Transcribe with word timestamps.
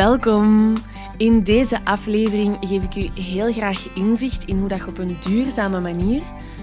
Welkom! 0.00 0.76
In 1.16 1.42
deze 1.42 1.84
aflevering 1.84 2.56
geef 2.60 2.84
ik 2.84 2.94
u 2.96 3.20
heel 3.20 3.52
graag 3.52 3.94
inzicht 3.94 4.44
in 4.44 4.58
hoe 4.58 4.68
dat 4.68 4.78
je 4.78 4.86
op 4.86 4.98
een 4.98 5.16
duurzame 5.24 5.80
manier 5.80 6.22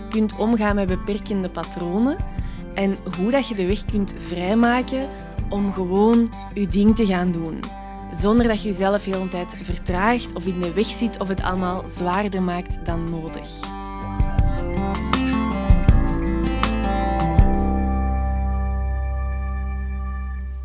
kunt 0.09 0.35
omgaan 0.37 0.75
met 0.75 0.87
beperkende 0.87 1.49
patronen 1.49 2.17
en 2.73 2.95
hoe 3.17 3.31
dat 3.31 3.47
je 3.47 3.55
de 3.55 3.65
weg 3.65 3.85
kunt 3.85 4.15
vrijmaken 4.17 5.09
om 5.49 5.73
gewoon 5.73 6.33
je 6.53 6.67
ding 6.67 6.95
te 6.95 7.05
gaan 7.05 7.31
doen. 7.31 7.59
Zonder 8.11 8.47
dat 8.47 8.61
je 8.61 8.67
jezelf 8.69 9.03
de 9.03 9.11
hele 9.11 9.29
tijd 9.29 9.55
vertraagt 9.61 10.33
of 10.33 10.45
in 10.45 10.61
de 10.61 10.73
weg 10.73 10.87
zit 10.87 11.21
of 11.21 11.27
het 11.27 11.41
allemaal 11.41 11.83
zwaarder 11.87 12.41
maakt 12.41 12.85
dan 12.85 13.09
nodig. 13.09 13.49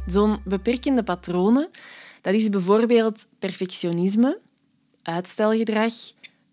Zo'n 0.06 0.38
beperkende 0.44 1.02
patronen, 1.02 1.68
dat 2.22 2.34
is 2.34 2.48
bijvoorbeeld 2.48 3.26
perfectionisme, 3.38 4.38
uitstelgedrag, 5.02 5.92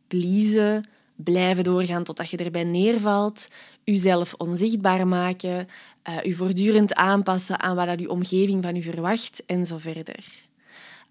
pleasen, 0.07 0.89
blijven 1.15 1.63
doorgaan 1.63 2.03
totdat 2.03 2.29
je 2.29 2.37
erbij 2.37 2.63
neervalt, 2.63 3.47
jezelf 3.83 4.33
onzichtbaar 4.33 5.07
maken, 5.07 5.67
uh, 6.09 6.21
je 6.21 6.35
voortdurend 6.35 6.93
aanpassen 6.93 7.59
aan 7.59 7.75
wat 7.75 7.99
je 7.99 8.09
omgeving 8.09 8.63
van 8.63 8.75
je 8.75 8.81
verwacht 8.81 9.43
en 9.45 9.65
zo 9.65 9.77
verder. 9.77 10.48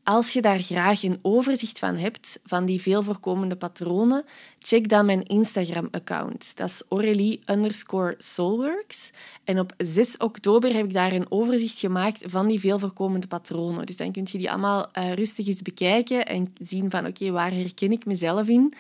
Als 0.08 0.32
je 0.32 0.40
daar 0.40 0.58
graag 0.58 1.02
een 1.02 1.18
overzicht 1.22 1.78
van 1.78 1.96
hebt, 1.96 2.40
van 2.44 2.64
die 2.64 2.80
veel 2.80 3.02
voorkomende 3.02 3.56
patronen, 3.56 4.24
check 4.58 4.88
dan 4.88 5.06
mijn 5.06 5.22
Instagram-account. 5.22 6.56
Dat 6.56 6.68
is 6.68 6.82
Aurélie 6.88 7.40
underscore 7.46 8.14
Soulworks. 8.18 9.10
En 9.44 9.58
op 9.58 9.72
6 9.76 10.16
oktober 10.16 10.74
heb 10.74 10.84
ik 10.84 10.92
daar 10.92 11.12
een 11.12 11.30
overzicht 11.30 11.78
gemaakt 11.78 12.22
van 12.26 12.46
die 12.46 12.60
veel 12.60 12.78
voorkomende 12.78 13.26
patronen. 13.26 13.86
Dus 13.86 13.96
dan 13.96 14.12
kun 14.12 14.26
je 14.30 14.38
die 14.38 14.50
allemaal 14.50 14.88
uh, 14.98 15.12
rustig 15.12 15.46
eens 15.46 15.62
bekijken 15.62 16.26
en 16.26 16.52
zien 16.60 16.90
van 16.90 17.06
oké, 17.06 17.30
waar 17.30 17.52
herken 17.52 17.92
ik 17.92 18.04
mezelf 18.04 18.48
in? 18.48 18.74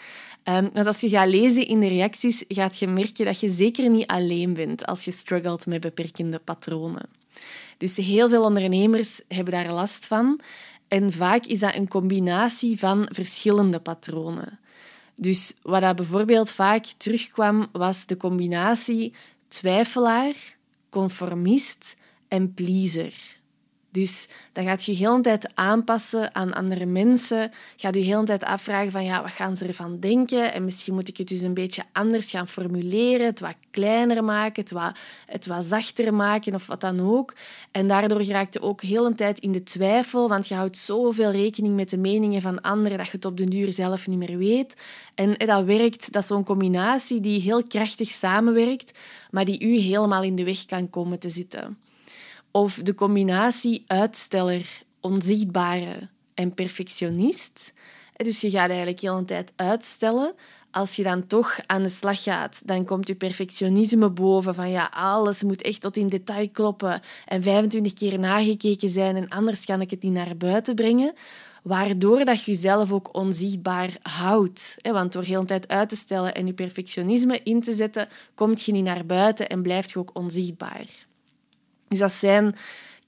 Um, 0.44 0.70
want 0.72 0.86
als 0.86 1.00
je 1.00 1.08
gaat 1.08 1.28
lezen 1.28 1.66
in 1.66 1.80
de 1.80 1.88
reacties, 1.88 2.44
gaat 2.48 2.78
je 2.78 2.86
merken 2.86 3.24
dat 3.24 3.40
je 3.40 3.50
zeker 3.50 3.90
niet 3.90 4.06
alleen 4.06 4.54
bent 4.54 4.86
als 4.86 5.04
je 5.04 5.10
struggelt 5.10 5.66
met 5.66 5.80
beperkende 5.80 6.40
patronen. 6.44 7.08
Dus 7.76 7.96
heel 7.96 8.28
veel 8.28 8.44
ondernemers 8.44 9.20
hebben 9.28 9.52
daar 9.52 9.72
last 9.72 10.06
van. 10.06 10.40
En 10.88 11.12
vaak 11.12 11.44
is 11.44 11.58
dat 11.58 11.74
een 11.74 11.88
combinatie 11.88 12.78
van 12.78 13.08
verschillende 13.10 13.80
patronen. 13.80 14.58
Dus 15.14 15.54
wat 15.62 15.80
dat 15.80 15.96
bijvoorbeeld 15.96 16.52
vaak 16.52 16.84
terugkwam, 16.84 17.68
was 17.72 18.06
de 18.06 18.16
combinatie 18.16 19.14
twijfelaar, 19.48 20.34
conformist 20.90 21.96
en 22.28 22.54
pleaser. 22.54 23.37
Dus 23.98 24.28
dan 24.52 24.64
gaat 24.64 24.84
je 24.84 24.92
de 24.92 24.98
hele 24.98 25.20
tijd 25.20 25.50
aanpassen 25.54 26.34
aan 26.34 26.54
andere 26.54 26.86
mensen. 26.86 27.52
Gaat 27.76 27.94
je 27.94 28.00
de 28.00 28.06
hele 28.06 28.24
tijd 28.24 28.44
afvragen 28.44 28.90
van 28.90 29.04
ja, 29.04 29.22
wat 29.22 29.30
gaan 29.30 29.56
ze 29.56 29.66
ervan 29.66 30.00
denken? 30.00 30.52
En 30.52 30.64
misschien 30.64 30.94
moet 30.94 31.08
ik 31.08 31.16
het 31.16 31.28
dus 31.28 31.40
een 31.40 31.54
beetje 31.54 31.82
anders 31.92 32.30
gaan 32.30 32.48
formuleren, 32.48 33.26
het 33.26 33.40
wat 33.40 33.54
kleiner 33.70 34.24
maken, 34.24 34.62
het 34.62 34.70
wat, 34.70 34.96
het 35.26 35.46
wat 35.46 35.64
zachter 35.64 36.14
maken 36.14 36.54
of 36.54 36.66
wat 36.66 36.80
dan 36.80 37.00
ook. 37.00 37.34
En 37.70 37.88
daardoor 37.88 38.22
raakt 38.22 38.54
je 38.54 38.60
ook 38.60 38.82
heel 38.82 39.06
een 39.06 39.14
tijd 39.14 39.38
in 39.38 39.52
de 39.52 39.62
twijfel, 39.62 40.28
want 40.28 40.48
je 40.48 40.54
houdt 40.54 40.76
zoveel 40.76 41.30
rekening 41.30 41.76
met 41.76 41.90
de 41.90 41.98
meningen 41.98 42.42
van 42.42 42.60
anderen 42.60 42.98
dat 42.98 43.06
je 43.06 43.12
het 43.12 43.24
op 43.24 43.36
den 43.36 43.50
duur 43.50 43.72
zelf 43.72 44.06
niet 44.06 44.18
meer 44.18 44.38
weet. 44.38 44.74
En 45.14 45.34
dat 45.34 45.64
werkt, 45.64 46.12
dat 46.12 46.22
is 46.22 46.28
zo'n 46.28 46.44
combinatie 46.44 47.20
die 47.20 47.40
heel 47.40 47.62
krachtig 47.62 48.08
samenwerkt, 48.08 48.98
maar 49.30 49.44
die 49.44 49.62
u 49.62 49.76
helemaal 49.76 50.22
in 50.22 50.34
de 50.34 50.44
weg 50.44 50.64
kan 50.64 50.90
komen 50.90 51.18
te 51.18 51.28
zitten. 51.28 51.87
Of 52.58 52.74
de 52.74 52.94
combinatie 52.94 53.84
uitsteller, 53.86 54.82
onzichtbare 55.00 56.08
en 56.34 56.54
perfectionist. 56.54 57.72
Dus 58.16 58.40
je 58.40 58.50
gaat 58.50 58.68
eigenlijk 58.68 59.00
heel 59.00 59.16
een 59.16 59.24
tijd 59.24 59.52
uitstellen. 59.56 60.34
Als 60.70 60.96
je 60.96 61.02
dan 61.02 61.26
toch 61.26 61.58
aan 61.66 61.82
de 61.82 61.88
slag 61.88 62.22
gaat, 62.22 62.60
dan 62.64 62.84
komt 62.84 63.08
je 63.08 63.14
perfectionisme 63.14 64.10
boven 64.10 64.54
van 64.54 64.70
ja, 64.70 64.90
alles 64.94 65.42
moet 65.42 65.62
echt 65.62 65.80
tot 65.80 65.96
in 65.96 66.08
detail 66.08 66.48
kloppen 66.50 67.00
en 67.26 67.42
25 67.42 67.92
keer 67.92 68.18
nagekeken 68.18 68.90
zijn 68.90 69.16
en 69.16 69.28
anders 69.28 69.64
kan 69.64 69.80
ik 69.80 69.90
het 69.90 70.02
niet 70.02 70.12
naar 70.12 70.36
buiten 70.36 70.74
brengen. 70.74 71.12
Waardoor 71.62 72.24
dat 72.24 72.44
je 72.44 72.52
jezelf 72.52 72.92
ook 72.92 73.16
onzichtbaar 73.16 73.96
houdt. 74.02 74.76
Want 74.82 75.12
door 75.12 75.22
heel 75.22 75.40
een 75.40 75.46
tijd 75.46 75.68
uit 75.68 75.88
te 75.88 75.96
stellen 75.96 76.34
en 76.34 76.46
je 76.46 76.52
perfectionisme 76.52 77.40
in 77.42 77.60
te 77.60 77.74
zetten, 77.74 78.08
kom 78.34 78.52
je 78.54 78.72
niet 78.72 78.84
naar 78.84 79.06
buiten 79.06 79.48
en 79.48 79.62
blijft 79.62 79.90
je 79.90 79.98
ook 79.98 80.10
onzichtbaar. 80.12 81.07
Dus 81.88 81.98
dat 81.98 82.12
zijn 82.12 82.56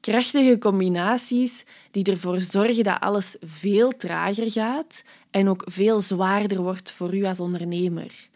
krachtige 0.01 0.59
combinaties 0.59 1.65
die 1.91 2.05
ervoor 2.05 2.41
zorgen 2.41 2.85
dat 2.85 3.01
alles 3.01 3.37
veel 3.41 3.91
trager 3.97 4.51
gaat 4.51 5.03
en 5.31 5.49
ook 5.49 5.63
veel 5.67 6.01
zwaarder 6.01 6.63
wordt 6.63 6.93
voor 6.93 7.15
u 7.15 7.25
als 7.25 7.41
ondernemer. 7.41 8.29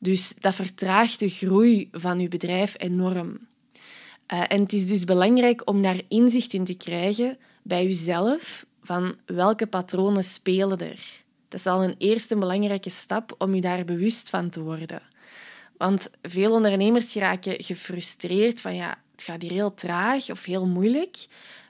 Dus 0.00 0.34
dat 0.38 0.54
vertraagt 0.54 1.18
de 1.18 1.28
groei 1.28 1.88
van 1.92 2.18
uw 2.18 2.28
bedrijf 2.28 2.74
enorm. 2.78 3.38
Uh, 4.32 4.42
en 4.48 4.60
het 4.60 4.72
is 4.72 4.86
dus 4.86 5.04
belangrijk 5.04 5.62
om 5.64 5.82
daar 5.82 6.00
inzicht 6.08 6.52
in 6.52 6.64
te 6.64 6.76
krijgen 6.76 7.38
bij 7.62 7.86
uzelf 7.86 8.66
van 8.82 9.14
welke 9.26 9.66
patronen 9.66 10.24
spelen 10.24 10.78
er. 10.78 11.24
Dat 11.48 11.60
is 11.60 11.66
al 11.66 11.84
een 11.84 11.94
eerste 11.98 12.36
belangrijke 12.36 12.90
stap 12.90 13.34
om 13.38 13.54
je 13.54 13.60
daar 13.60 13.84
bewust 13.84 14.30
van 14.30 14.50
te 14.50 14.62
worden. 14.62 15.02
Want 15.76 16.10
veel 16.22 16.52
ondernemers 16.52 17.14
raken 17.14 17.62
gefrustreerd 17.62 18.60
van 18.60 18.74
ja, 18.74 18.98
het 19.16 19.24
gaat 19.24 19.42
hier 19.42 19.50
heel 19.50 19.74
traag 19.74 20.30
of 20.30 20.44
heel 20.44 20.66
moeilijk, 20.66 21.26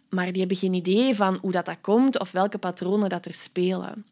maar 0.09 0.27
die 0.27 0.39
hebben 0.39 0.57
geen 0.57 0.75
idee 0.75 1.15
van 1.15 1.39
hoe 1.41 1.53
dat, 1.53 1.67
dat 1.67 1.81
komt 1.81 2.19
of 2.19 2.33
welke 2.33 2.59
patronen 2.59 3.09
dat 3.09 3.27
er 3.27 3.34
spelen. 3.34 4.07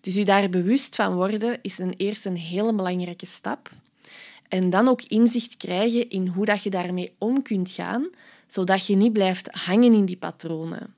Dus 0.00 0.16
u 0.16 0.22
daar 0.22 0.50
bewust 0.50 0.94
van 0.94 1.14
worden 1.14 1.58
is 1.62 1.78
een 1.78 1.94
eerst 1.96 2.26
een 2.26 2.36
hele 2.36 2.74
belangrijke 2.74 3.26
stap. 3.26 3.70
En 4.48 4.70
dan 4.70 4.88
ook 4.88 5.02
inzicht 5.02 5.56
krijgen 5.56 6.10
in 6.10 6.26
hoe 6.26 6.44
dat 6.44 6.62
je 6.62 6.70
daarmee 6.70 7.14
om 7.18 7.42
kunt 7.42 7.70
gaan, 7.70 8.08
zodat 8.46 8.86
je 8.86 8.96
niet 8.96 9.12
blijft 9.12 9.48
hangen 9.50 9.92
in 9.92 10.04
die 10.04 10.16
patronen. 10.16 10.94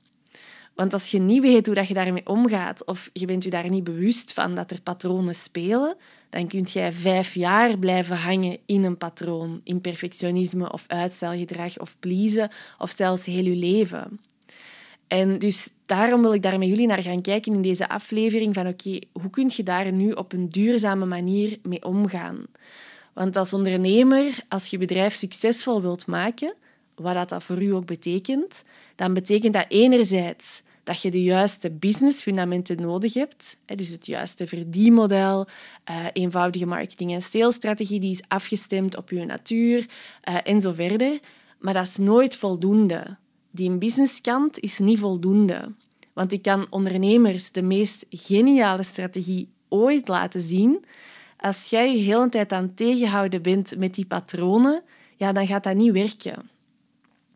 Want 0.75 0.93
als 0.93 1.11
je 1.11 1.19
niet 1.19 1.41
weet 1.41 1.65
hoe 1.65 1.75
dat 1.75 1.87
je 1.87 1.93
daarmee 1.93 2.27
omgaat 2.27 2.85
of 2.85 3.09
je 3.13 3.25
bent 3.25 3.43
je 3.43 3.49
daar 3.49 3.69
niet 3.69 3.83
bewust 3.83 4.33
van 4.33 4.55
dat 4.55 4.71
er 4.71 4.81
patronen 4.81 5.35
spelen, 5.35 5.95
dan 6.29 6.47
kun 6.47 6.61
jij 6.61 6.91
vijf 6.91 7.33
jaar 7.33 7.77
blijven 7.77 8.17
hangen 8.17 8.57
in 8.65 8.83
een 8.83 8.97
patroon, 8.97 9.61
in 9.63 9.81
perfectionisme 9.81 10.71
of 10.71 10.83
uitstelgedrag 10.87 11.79
of 11.79 11.99
pleasen 11.99 12.49
of 12.77 12.91
zelfs 12.95 13.25
heel 13.25 13.43
je 13.43 13.55
leven. 13.55 14.19
En 15.07 15.39
dus 15.39 15.69
daarom 15.85 16.21
wil 16.21 16.33
ik 16.33 16.41
daar 16.41 16.59
met 16.59 16.67
jullie 16.67 16.87
naar 16.87 17.03
gaan 17.03 17.21
kijken 17.21 17.53
in 17.53 17.61
deze 17.61 17.89
aflevering 17.89 18.53
van 18.53 18.67
oké, 18.67 18.99
hoe 19.11 19.29
kun 19.29 19.51
je 19.55 19.63
daar 19.63 19.91
nu 19.91 20.11
op 20.11 20.33
een 20.33 20.49
duurzame 20.49 21.05
manier 21.05 21.57
mee 21.63 21.83
omgaan? 21.83 22.45
Want 23.13 23.35
als 23.35 23.53
ondernemer, 23.53 24.39
als 24.49 24.67
je 24.67 24.77
bedrijf 24.77 25.13
succesvol 25.13 25.81
wilt 25.81 26.07
maken, 26.07 26.53
wat 26.95 27.29
dat 27.29 27.43
voor 27.43 27.61
u 27.61 27.69
ook 27.69 27.85
betekent, 27.85 28.63
dan 28.95 29.13
betekent 29.13 29.53
dat 29.53 29.65
enerzijds 29.67 30.61
dat 30.87 31.01
je 31.01 31.11
de 31.11 31.23
juiste 31.23 31.71
businessfundamenten 31.71 32.81
nodig 32.81 33.13
hebt. 33.13 33.57
Dus 33.65 33.89
het 33.89 34.05
juiste 34.05 34.47
verdienmodel, 34.47 35.47
eh, 35.83 36.05
eenvoudige 36.13 36.65
marketing- 36.65 37.13
en 37.13 37.21
salesstrategie 37.21 37.99
die 37.99 38.11
is 38.11 38.21
afgestemd 38.27 38.97
op 38.97 39.09
je 39.09 39.25
natuur 39.25 39.85
uh, 40.29 40.37
en 40.43 40.61
zo 40.61 40.73
verder. 40.73 41.19
Maar 41.59 41.73
dat 41.73 41.83
is 41.83 41.97
nooit 41.97 42.35
voldoende. 42.35 43.17
Die 43.51 43.71
businesskant 43.71 44.59
is 44.59 44.79
niet 44.79 44.99
voldoende. 44.99 45.73
Want 46.13 46.31
ik 46.31 46.41
kan 46.41 46.67
ondernemers 46.69 47.51
de 47.51 47.61
meest 47.61 48.05
geniale 48.09 48.83
strategie 48.83 49.49
ooit 49.69 50.07
laten 50.07 50.41
zien. 50.41 50.85
Als 51.37 51.69
jij 51.69 51.95
je 51.95 52.03
hele 52.03 52.29
tijd 52.29 52.51
aan 52.51 52.63
het 52.63 52.77
tegenhouden 52.77 53.41
bent 53.41 53.77
met 53.77 53.95
die 53.95 54.05
patronen, 54.05 54.83
ja, 55.15 55.31
dan 55.31 55.47
gaat 55.47 55.63
dat 55.63 55.75
niet 55.75 55.91
werken. 55.91 56.49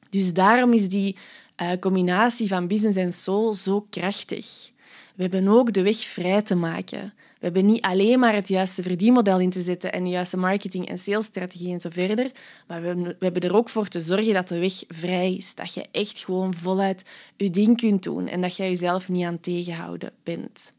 Dus 0.10 0.34
daarom 0.34 0.74
is 0.74 0.90
die 0.90 1.16
uh, 1.62 1.72
combinatie 1.80 2.48
van 2.48 2.68
business 2.68 2.98
en 2.98 3.12
soul 3.12 3.54
zo 3.54 3.86
krachtig. 3.90 4.72
We 5.16 5.22
hebben 5.22 5.48
ook 5.48 5.74
de 5.74 5.82
weg 5.82 5.98
vrij 5.98 6.42
te 6.42 6.56
maken. 6.56 7.14
We 7.16 7.48
hebben 7.48 7.66
niet 7.66 7.82
alleen 7.82 8.20
maar 8.20 8.34
het 8.34 8.48
juiste 8.48 8.84
verdienmodel 8.84 9.40
in 9.40 9.50
te 9.50 9.62
zetten 9.62 9.92
en 9.92 10.04
de 10.04 10.10
juiste 10.10 10.38
marketing- 10.38 10.88
en 10.88 10.98
salesstrategie 10.98 11.74
en 11.74 11.80
zo 11.80 11.90
verder, 11.92 12.32
maar 12.68 12.82
we 12.82 13.16
hebben, 13.20 13.42
er 13.42 13.56
ook 13.56 13.70
voor 13.70 13.88
te 13.88 14.02
zorgen 14.02 14.34
dat 14.34 14.48
de 14.48 14.60
weg 14.60 14.84
vrij 14.88 15.34
is. 15.34 15.56
Dat 15.56 15.74
je 15.74 15.86
echt 15.92 16.24
gewoon 16.24 16.54
voluit 16.54 17.04
je 17.38 17.50
ding 17.50 17.78
kunt 17.78 18.04
doen 18.04 18.28
en 18.28 18.42
dat 18.42 18.56
je 18.56 18.64
jezelf 18.64 19.10
niet 19.10 19.26
aan 19.26 19.40
tegenhouden 19.40 20.12
bent. 20.24 20.74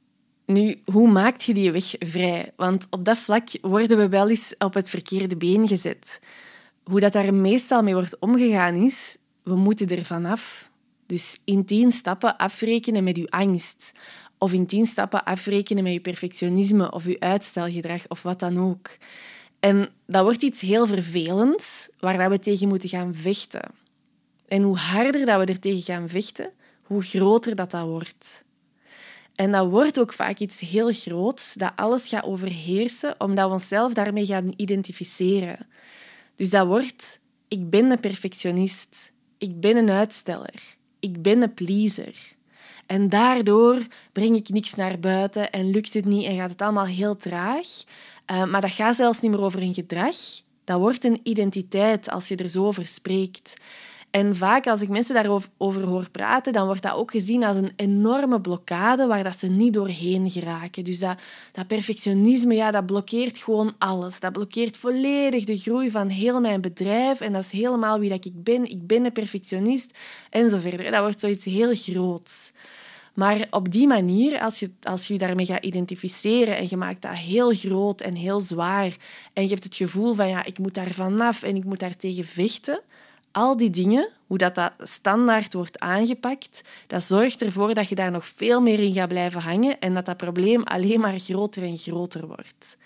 Nu, 0.47 0.81
hoe 0.85 1.11
maak 1.11 1.41
je 1.41 1.55
die 1.55 1.73
weg 1.73 1.95
vrij? 1.99 2.53
Want 2.57 2.87
op 2.91 3.05
dat 3.05 3.19
vlak 3.19 3.49
worden 3.61 3.97
we 3.97 4.09
wel 4.09 4.29
eens 4.29 4.55
op 4.59 4.75
het 4.75 4.91
verkeerde 4.91 5.37
been 5.37 5.69
gezet. 5.69 6.21
Hoe 6.85 7.01
dat 7.01 7.13
daar 7.13 7.35
meestal 7.35 7.83
mee 7.83 7.95
wordt 7.95 8.19
omgegaan 8.19 8.75
is, 8.75 9.17
we 9.43 9.55
moeten 9.55 9.89
er 9.89 10.05
vanaf. 10.05 10.71
Dus 11.13 11.37
in 11.45 11.65
tien 11.65 11.91
stappen 11.91 12.37
afrekenen 12.37 13.05
met 13.05 13.17
je 13.17 13.31
angst. 13.31 13.93
Of 14.39 14.53
in 14.53 14.67
tien 14.67 14.87
stappen 14.87 15.25
afrekenen 15.25 15.83
met 15.83 15.93
je 15.93 16.01
perfectionisme 16.01 16.91
of 16.91 17.05
je 17.05 17.21
uitstelgedrag 17.21 18.09
of 18.09 18.23
wat 18.23 18.39
dan 18.39 18.59
ook. 18.59 18.97
En 19.61 19.89
dat 20.07 20.23
wordt 20.23 20.43
iets 20.43 20.61
heel 20.61 20.87
vervelends 20.87 21.89
waar 21.99 22.31
we 22.31 22.39
tegen 22.39 22.69
moeten 22.69 22.89
gaan 22.89 23.15
vechten. 23.15 23.71
En 24.47 24.63
hoe 24.63 24.77
harder 24.77 25.27
dat 25.27 25.39
we 25.39 25.53
er 25.53 25.59
tegen 25.59 25.83
gaan 25.83 26.09
vechten, 26.09 26.51
hoe 26.83 27.03
groter 27.03 27.55
dat, 27.55 27.71
dat 27.71 27.87
wordt. 27.87 28.45
En 29.35 29.51
dat 29.51 29.71
wordt 29.71 30.01
ook 30.01 30.13
vaak 30.13 30.39
iets 30.39 30.61
heel 30.61 30.93
groots, 30.93 31.55
dat 31.55 31.73
alles 31.77 32.09
gaat 32.09 32.25
overheersen, 32.25 33.15
omdat 33.21 33.47
we 33.47 33.53
onszelf 33.53 33.93
daarmee 33.93 34.27
gaan 34.27 34.53
identificeren. 34.57 35.67
Dus 36.35 36.51
dat 36.51 36.67
wordt, 36.67 37.21
ik 37.49 37.71
ben 37.71 37.91
een 37.91 38.01
perfectionist, 38.01 39.13
ik 39.39 39.61
ben 39.61 39.77
een 39.77 39.91
uitsteller, 39.91 40.81
ik 41.03 41.23
ben 41.23 41.43
een 41.43 41.55
pleaser. 41.55 42.15
En 42.87 43.09
daardoor 43.09 43.87
breng 44.13 44.37
ik 44.37 44.49
niks 44.49 44.75
naar 44.75 44.99
buiten 44.99 45.51
en 45.51 45.71
lukt 45.71 45.95
het 45.95 46.05
niet 46.05 46.27
en 46.27 46.37
gaat 46.37 46.51
het 46.51 46.63
allemaal 46.63 46.87
heel 46.87 47.17
traag. 47.17 47.67
Uh, 48.31 48.45
maar 48.45 48.61
dat 48.61 48.71
gaat 48.71 48.97
zelfs 48.97 49.21
niet 49.21 49.31
meer 49.31 49.41
over 49.41 49.63
een 49.63 49.75
gedrag. 49.75 50.17
Dat 50.65 50.79
wordt 50.79 51.05
een 51.05 51.21
identiteit 51.23 52.11
als 52.11 52.29
je 52.29 52.37
er 52.37 52.49
zo 52.49 52.67
over 52.67 52.87
spreekt. 52.87 53.55
En 54.13 54.37
vaak 54.37 54.67
als 54.67 54.81
ik 54.81 54.89
mensen 54.89 55.15
daarover 55.15 55.83
hoor 55.87 56.11
praten, 56.11 56.53
dan 56.53 56.67
wordt 56.67 56.83
dat 56.83 56.95
ook 56.95 57.11
gezien 57.11 57.45
als 57.45 57.57
een 57.57 57.73
enorme 57.77 58.41
blokkade 58.41 59.07
waar 59.07 59.25
dat 59.25 59.39
ze 59.39 59.47
niet 59.47 59.73
doorheen 59.73 60.31
geraken. 60.31 60.85
Dus 60.85 60.99
dat, 60.99 61.19
dat 61.53 61.67
perfectionisme, 61.67 62.55
ja, 62.55 62.71
dat 62.71 62.87
blokkeert 62.87 63.39
gewoon 63.39 63.75
alles. 63.79 64.21
Dat 64.21 64.33
blokkeert 64.33 64.77
volledig 64.77 65.45
de 65.45 65.57
groei 65.57 65.91
van 65.91 66.09
heel 66.09 66.41
mijn 66.41 66.61
bedrijf. 66.61 67.21
En 67.21 67.33
dat 67.33 67.45
is 67.45 67.51
helemaal 67.51 67.99
wie 67.99 68.11
dat 68.11 68.25
ik 68.25 68.43
ben. 68.43 68.71
Ik 68.71 68.87
ben 68.87 69.05
een 69.05 69.13
perfectionist 69.13 69.99
en 70.31 70.51
zo 70.51 70.59
verder. 70.59 70.91
Dat 70.91 71.01
wordt 71.01 71.21
zoiets 71.21 71.45
heel 71.45 71.75
groots. 71.75 72.53
Maar 73.15 73.47
op 73.51 73.71
die 73.71 73.87
manier, 73.87 74.41
als 74.41 74.59
je, 74.59 74.71
als 74.83 75.07
je 75.07 75.13
je 75.13 75.19
daarmee 75.19 75.47
gaat 75.47 75.65
identificeren 75.65 76.57
en 76.57 76.67
je 76.69 76.77
maakt 76.77 77.03
dat 77.03 77.17
heel 77.17 77.55
groot 77.55 78.01
en 78.01 78.15
heel 78.15 78.41
zwaar 78.41 78.97
en 79.33 79.43
je 79.43 79.49
hebt 79.49 79.65
het 79.65 79.75
gevoel 79.75 80.15
van 80.15 80.29
ja, 80.29 80.45
ik 80.45 80.59
moet 80.59 80.75
daar 80.75 80.91
vanaf 80.91 81.43
en 81.43 81.57
ik 81.57 81.65
moet 81.65 81.79
daar 81.79 81.97
tegen 81.97 82.25
vechten, 82.25 82.81
al 83.33 83.57
die 83.57 83.71
dingen, 83.71 84.09
hoe 84.27 84.39
dat, 84.39 84.55
dat 84.55 84.73
standaard 84.79 85.53
wordt 85.53 85.79
aangepakt, 85.79 86.63
dat 86.87 87.03
zorgt 87.03 87.43
ervoor 87.43 87.75
dat 87.75 87.89
je 87.89 87.95
daar 87.95 88.11
nog 88.11 88.27
veel 88.27 88.61
meer 88.61 88.81
in 88.81 88.93
gaat 88.93 89.09
blijven 89.09 89.41
hangen 89.41 89.81
en 89.81 89.95
dat 89.95 90.05
dat 90.05 90.17
probleem 90.17 90.63
alleen 90.63 91.01
maar 91.01 91.19
groter 91.19 91.63
en 91.63 91.79
groter 91.79 92.27
wordt. 92.27 92.77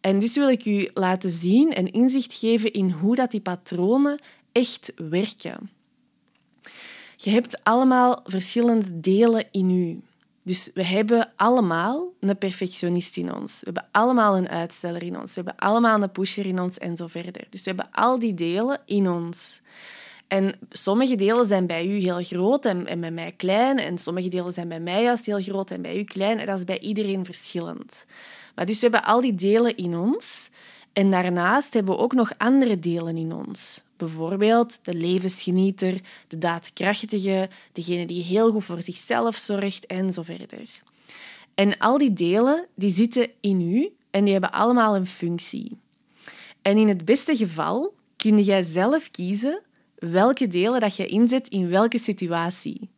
En 0.00 0.18
dus 0.18 0.34
wil 0.34 0.48
ik 0.48 0.64
u 0.64 0.88
laten 0.94 1.30
zien 1.30 1.72
en 1.72 1.92
inzicht 1.92 2.34
geven 2.34 2.72
in 2.72 2.90
hoe 2.90 3.14
dat 3.14 3.30
die 3.30 3.40
patronen 3.40 4.20
echt 4.52 4.92
werken. 4.96 5.70
Je 7.16 7.30
hebt 7.30 7.64
allemaal 7.64 8.20
verschillende 8.24 9.00
delen 9.00 9.44
in 9.50 9.70
u. 9.70 10.00
Dus 10.48 10.70
we 10.74 10.84
hebben 10.84 11.32
allemaal 11.36 12.12
een 12.20 12.38
perfectionist 12.38 13.16
in 13.16 13.34
ons. 13.34 13.58
We 13.58 13.64
hebben 13.64 13.88
allemaal 13.90 14.36
een 14.36 14.48
uitsteller 14.48 15.02
in 15.02 15.18
ons. 15.18 15.34
We 15.34 15.42
hebben 15.44 15.68
allemaal 15.68 16.02
een 16.02 16.12
pusher 16.12 16.46
in 16.46 16.60
ons 16.60 16.78
en 16.78 16.96
zo 16.96 17.06
verder. 17.06 17.46
Dus 17.50 17.62
we 17.62 17.70
hebben 17.70 17.88
al 17.92 18.18
die 18.18 18.34
delen 18.34 18.80
in 18.84 19.10
ons. 19.10 19.60
En 20.28 20.54
sommige 20.70 21.14
delen 21.14 21.46
zijn 21.46 21.66
bij 21.66 21.86
u 21.86 21.98
heel 21.98 22.22
groot 22.22 22.64
en, 22.64 22.86
en 22.86 23.00
bij 23.00 23.10
mij 23.10 23.32
klein. 23.32 23.78
En 23.78 23.98
sommige 23.98 24.28
delen 24.28 24.52
zijn 24.52 24.68
bij 24.68 24.80
mij 24.80 25.02
juist 25.02 25.26
heel 25.26 25.40
groot 25.40 25.70
en 25.70 25.82
bij 25.82 25.98
u 25.98 26.04
klein. 26.04 26.38
En 26.38 26.46
dat 26.46 26.58
is 26.58 26.64
bij 26.64 26.80
iedereen 26.80 27.24
verschillend. 27.24 28.04
Maar 28.54 28.66
dus 28.66 28.80
we 28.80 28.82
hebben 28.82 29.04
al 29.04 29.20
die 29.20 29.34
delen 29.34 29.76
in 29.76 29.96
ons. 29.96 30.50
En 30.92 31.10
daarnaast 31.10 31.74
hebben 31.74 31.94
we 31.94 32.00
ook 32.00 32.14
nog 32.14 32.32
andere 32.36 32.78
delen 32.78 33.16
in 33.16 33.32
ons. 33.32 33.82
Bijvoorbeeld 33.98 34.78
de 34.82 34.94
levensgenieter, 34.94 36.00
de 36.28 36.38
daadkrachtige, 36.38 37.48
degene 37.72 38.06
die 38.06 38.22
heel 38.22 38.50
goed 38.50 38.64
voor 38.64 38.82
zichzelf 38.82 39.36
zorgt 39.36 39.86
en 39.86 40.12
zo 40.12 40.22
verder. 40.22 40.82
En 41.54 41.78
al 41.78 41.98
die 41.98 42.12
delen 42.12 42.66
die 42.74 42.90
zitten 42.90 43.30
in 43.40 43.60
u 43.60 43.92
en 44.10 44.24
die 44.24 44.32
hebben 44.32 44.52
allemaal 44.52 44.96
een 44.96 45.06
functie. 45.06 45.78
En 46.62 46.76
in 46.76 46.88
het 46.88 47.04
beste 47.04 47.36
geval 47.36 47.94
kun 48.16 48.38
jij 48.38 48.62
zelf 48.62 49.10
kiezen 49.10 49.62
welke 49.94 50.48
delen 50.48 50.80
dat 50.80 50.96
je 50.96 51.06
inzet 51.06 51.48
in 51.48 51.68
welke 51.68 51.98
situatie. 51.98 52.88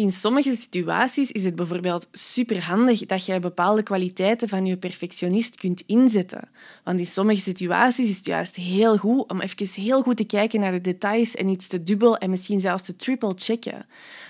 In 0.00 0.12
sommige 0.12 0.54
situaties 0.54 1.32
is 1.32 1.44
het 1.44 1.54
bijvoorbeeld 1.54 2.08
superhandig 2.12 3.06
dat 3.06 3.26
je 3.26 3.38
bepaalde 3.38 3.82
kwaliteiten 3.82 4.48
van 4.48 4.66
je 4.66 4.76
perfectionist 4.76 5.56
kunt 5.56 5.82
inzetten. 5.86 6.48
Want 6.84 6.98
in 6.98 7.06
sommige 7.06 7.40
situaties 7.40 8.08
is 8.08 8.16
het 8.16 8.26
juist 8.26 8.56
heel 8.56 8.96
goed 8.96 9.30
om 9.30 9.40
even 9.40 9.82
heel 9.82 10.02
goed 10.02 10.16
te 10.16 10.24
kijken 10.24 10.60
naar 10.60 10.72
de 10.72 10.80
details 10.80 11.34
en 11.34 11.48
iets 11.48 11.66
te 11.66 11.82
dubbel 11.82 12.16
en 12.16 12.30
misschien 12.30 12.60
zelfs 12.60 12.82
te 12.82 12.96
triple 12.96 13.32
checken. 13.36 13.86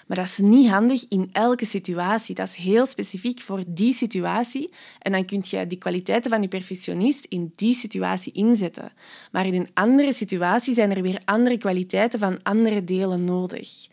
Maar 0.06 0.16
dat 0.16 0.26
is 0.26 0.38
niet 0.38 0.68
handig 0.68 1.04
in 1.08 1.28
elke 1.32 1.64
situatie. 1.64 2.34
Dat 2.34 2.48
is 2.48 2.54
heel 2.54 2.86
specifiek 2.86 3.40
voor 3.40 3.62
die 3.66 3.92
situatie. 3.92 4.70
En 4.98 5.12
dan 5.12 5.24
kun 5.24 5.42
je 5.42 5.66
die 5.66 5.78
kwaliteiten 5.78 6.30
van 6.30 6.42
je 6.42 6.48
perfectionist 6.48 7.24
in 7.24 7.52
die 7.56 7.74
situatie 7.74 8.32
inzetten. 8.32 8.92
Maar 9.32 9.46
in 9.46 9.54
een 9.54 9.68
andere 9.74 10.12
situatie 10.12 10.74
zijn 10.74 10.96
er 10.96 11.02
weer 11.02 11.20
andere 11.24 11.58
kwaliteiten 11.58 12.18
van 12.18 12.42
andere 12.42 12.84
delen 12.84 13.24
nodig. 13.24 13.88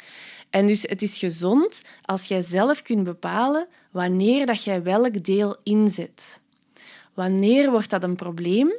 En 0.50 0.66
dus 0.66 0.82
het 0.82 1.02
is 1.02 1.18
gezond 1.18 1.82
als 2.02 2.28
jij 2.28 2.42
zelf 2.42 2.82
kunt 2.82 3.04
bepalen 3.04 3.68
wanneer 3.92 4.46
dat 4.46 4.64
jij 4.64 4.84
welk 4.84 5.24
deel 5.24 5.56
inzet. 5.64 6.40
Wanneer 7.14 7.72
wordt 7.72 7.90
dat 7.90 8.04
een 8.04 8.16
probleem? 8.16 8.74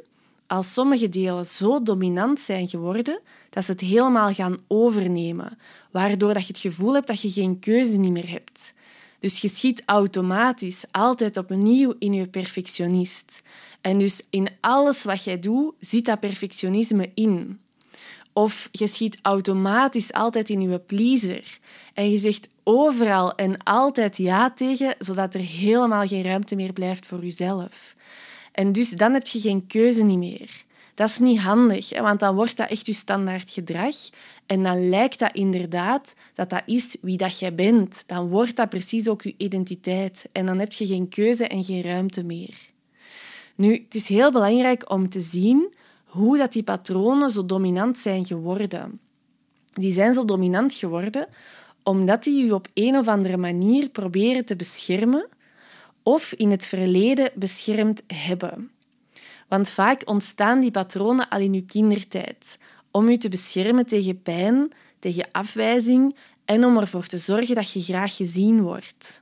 Als 0.47 0.73
sommige 0.73 1.09
delen 1.09 1.45
zo 1.45 1.83
dominant 1.83 2.39
zijn 2.39 2.69
geworden 2.69 3.19
dat 3.49 3.65
ze 3.65 3.71
het 3.71 3.81
helemaal 3.81 4.33
gaan 4.33 4.57
overnemen, 4.67 5.57
waardoor 5.91 6.33
dat 6.33 6.41
je 6.41 6.53
het 6.53 6.61
gevoel 6.61 6.93
hebt 6.93 7.07
dat 7.07 7.21
je 7.21 7.29
geen 7.29 7.59
keuze 7.59 7.97
niet 7.97 8.11
meer 8.11 8.29
hebt. 8.29 8.73
Dus 9.19 9.41
je 9.41 9.49
schiet 9.49 9.83
automatisch 9.85 10.83
altijd 10.91 11.37
opnieuw 11.37 11.93
in 11.99 12.13
je 12.13 12.27
perfectionist. 12.27 13.41
En 13.81 13.99
dus 13.99 14.21
in 14.29 14.47
alles 14.59 15.03
wat 15.03 15.23
jij 15.23 15.39
doet, 15.39 15.73
zit 15.79 16.05
dat 16.05 16.19
perfectionisme 16.19 17.11
in. 17.13 17.59
Of 18.39 18.69
je 18.71 18.87
schiet 18.87 19.17
automatisch 19.21 20.13
altijd 20.13 20.49
in 20.49 20.61
je 20.61 20.79
pleaser. 20.79 21.59
En 21.93 22.11
je 22.11 22.17
zegt 22.17 22.49
overal 22.63 23.35
en 23.35 23.63
altijd 23.63 24.17
ja 24.17 24.51
tegen, 24.51 24.95
zodat 24.99 25.33
er 25.33 25.39
helemaal 25.39 26.07
geen 26.07 26.23
ruimte 26.23 26.55
meer 26.55 26.73
blijft 26.73 27.05
voor 27.05 27.23
jezelf. 27.23 27.95
En 28.51 28.71
dus 28.71 28.89
dan 28.89 29.13
heb 29.13 29.27
je 29.27 29.39
geen 29.39 29.67
keuze 29.67 30.03
niet 30.03 30.17
meer. 30.17 30.63
Dat 30.95 31.09
is 31.09 31.19
niet 31.19 31.39
handig, 31.39 31.99
want 31.99 32.19
dan 32.19 32.35
wordt 32.35 32.57
dat 32.57 32.69
echt 32.69 32.85
je 32.85 32.93
standaard 32.93 33.51
gedrag. 33.51 33.95
En 34.45 34.63
dan 34.63 34.89
lijkt 34.89 35.19
dat 35.19 35.35
inderdaad 35.35 36.13
dat 36.33 36.49
dat 36.49 36.63
is 36.65 36.97
wie 37.01 37.17
dat 37.17 37.39
jij 37.39 37.55
bent. 37.55 38.03
Dan 38.05 38.27
wordt 38.27 38.55
dat 38.55 38.69
precies 38.69 39.07
ook 39.07 39.21
je 39.21 39.33
identiteit. 39.37 40.25
En 40.31 40.45
dan 40.45 40.59
heb 40.59 40.71
je 40.71 40.85
geen 40.85 41.09
keuze 41.09 41.47
en 41.47 41.63
geen 41.63 41.83
ruimte 41.83 42.23
meer. 42.23 42.55
Nu, 43.55 43.73
het 43.73 43.95
is 43.95 44.07
heel 44.07 44.31
belangrijk 44.31 44.91
om 44.91 45.09
te 45.09 45.21
zien 45.21 45.73
hoe 46.09 46.37
dat 46.37 46.53
die 46.53 46.63
patronen 46.63 47.29
zo 47.29 47.45
dominant 47.45 47.97
zijn 47.97 48.25
geworden. 48.25 48.99
Die 49.73 49.91
zijn 49.91 50.13
zo 50.13 50.25
dominant 50.25 50.73
geworden 50.73 51.27
omdat 51.83 52.23
die 52.23 52.45
je 52.45 52.53
op 52.53 52.67
een 52.73 52.97
of 52.97 53.07
andere 53.07 53.37
manier 53.37 53.89
proberen 53.89 54.45
te 54.45 54.55
beschermen 54.55 55.27
of 56.03 56.33
in 56.33 56.51
het 56.51 56.65
verleden 56.65 57.31
beschermd 57.35 58.01
hebben. 58.07 58.71
Want 59.47 59.69
vaak 59.69 60.01
ontstaan 60.05 60.59
die 60.59 60.71
patronen 60.71 61.29
al 61.29 61.39
in 61.39 61.53
je 61.53 61.65
kindertijd 61.65 62.57
om 62.91 63.09
je 63.09 63.17
te 63.17 63.29
beschermen 63.29 63.85
tegen 63.85 64.21
pijn, 64.21 64.71
tegen 64.99 65.27
afwijzing 65.31 66.15
en 66.45 66.65
om 66.65 66.77
ervoor 66.77 67.05
te 67.05 67.17
zorgen 67.17 67.55
dat 67.55 67.71
je 67.71 67.81
graag 67.81 68.15
gezien 68.15 68.61
wordt. 68.61 69.21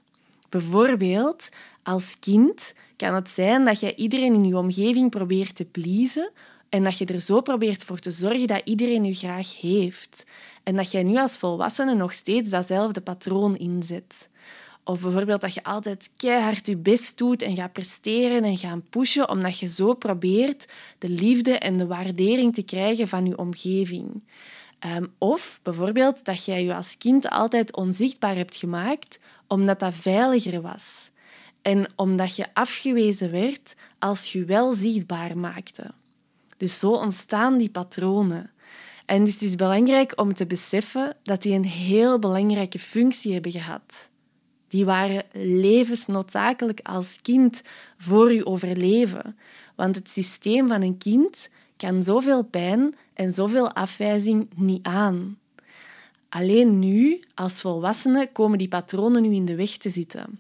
Bijvoorbeeld, 0.50 1.50
als 1.84 2.20
kind 2.20 2.74
kan 2.96 3.14
het 3.14 3.30
zijn 3.30 3.66
dat 3.66 3.80
je 3.80 3.96
iedereen 3.96 4.34
in 4.34 4.44
je 4.44 4.58
omgeving 4.58 5.10
probeert 5.10 5.56
te 5.56 5.66
pleasen 5.66 6.32
en 6.70 6.84
dat 6.84 6.98
je 6.98 7.06
er 7.06 7.20
zo 7.20 7.42
probeert 7.42 7.84
voor 7.84 8.00
te 8.00 8.12
zorgen 8.12 8.48
dat 8.48 8.62
iedereen 8.64 9.06
je 9.06 9.14
graag 9.14 9.62
heeft. 9.62 10.26
En 10.64 10.76
dat 10.76 10.92
jij 10.92 11.04
nu 11.04 11.18
als 11.18 11.38
volwassene 11.38 11.96
nog 11.96 12.14
steeds 12.14 12.50
datzelfde 12.50 13.02
patroon 13.02 13.58
inzet. 13.58 14.30
Of 14.84 15.02
bijvoorbeeld 15.02 15.42
dat 15.42 15.54
je 15.54 15.64
altijd 15.64 16.12
keihard 16.18 16.68
je 16.68 16.78
best 16.78 17.18
doet 17.18 17.42
en 17.42 17.56
gaat 17.56 17.74
presteren 17.74 18.44
en 18.44 18.58
gaan 18.58 18.84
pushen, 18.90 19.30
omdat 19.30 19.60
je 19.60 19.68
zo 19.68 19.94
probeert 19.94 20.68
de 20.98 21.10
liefde 21.10 21.58
en 21.58 21.78
de 21.78 21.88
waardering 21.88 22.54
te 22.54 22.64
krijgen 22.64 23.08
van 23.08 23.26
je 23.26 23.38
omgeving. 23.38 24.24
Ehm, 24.80 25.06
of 25.18 25.60
bijvoorbeeld 25.64 26.26
dat 26.26 26.46
jij 26.46 26.64
je 26.64 26.76
als 26.76 26.98
kind 26.98 27.30
altijd 27.30 27.76
onzichtbaar 27.76 28.36
hebt 28.36 28.56
gemaakt, 28.56 29.20
omdat 29.48 29.80
dat 29.80 29.96
veiliger 29.96 30.62
was. 30.62 31.10
En 31.62 31.92
omdat 31.96 32.36
je 32.36 32.46
afgewezen 32.54 33.32
werd 33.32 33.76
als 34.00 34.32
je 34.32 34.46
wel 34.46 34.74
zichtbaar 34.74 35.38
maakte. 35.38 35.92
Dus 36.58 36.80
zo 36.80 36.92
ontstaan 36.92 37.58
die 37.58 37.70
patronen. 37.70 38.52
En 39.06 39.24
dus 39.24 39.34
het 39.34 39.44
is 39.44 39.56
belangrijk 39.56 40.14
om 40.16 40.34
te 40.34 40.46
beseffen 40.46 41.16
dat 41.24 41.42
die 41.42 41.54
een 41.54 41.66
heel 41.66 42.20
belangrijke 42.20 42.80
functie 42.80 43.34
hebben 43.34 43.52
gehad. 43.52 44.10
Die 44.68 44.86
waren 44.86 45.24
levensnoodzakelijk 45.34 46.80
als 46.84 47.22
kind 47.22 47.62
voor 47.98 48.34
je 48.34 48.46
overleven. 48.46 49.38
Want 49.76 49.96
het 49.96 50.10
systeem 50.10 50.68
van 50.68 50.82
een 50.82 50.98
kind 50.98 51.50
kan 51.78 52.04
zoveel 52.04 52.44
pijn 52.44 52.96
en 53.14 53.34
zoveel 53.34 53.72
afwijzing 53.72 54.50
niet 54.56 54.86
aan. 54.86 55.38
Alleen 56.30 56.80
nu, 56.80 57.20
als 57.34 57.62
volwassenen, 57.62 58.32
komen 58.32 58.58
die 58.58 58.68
patronen 58.68 59.22
nu 59.22 59.34
in 59.34 59.46
de 59.46 59.56
weg 59.56 59.78
te 59.78 59.90
zitten. 59.90 60.40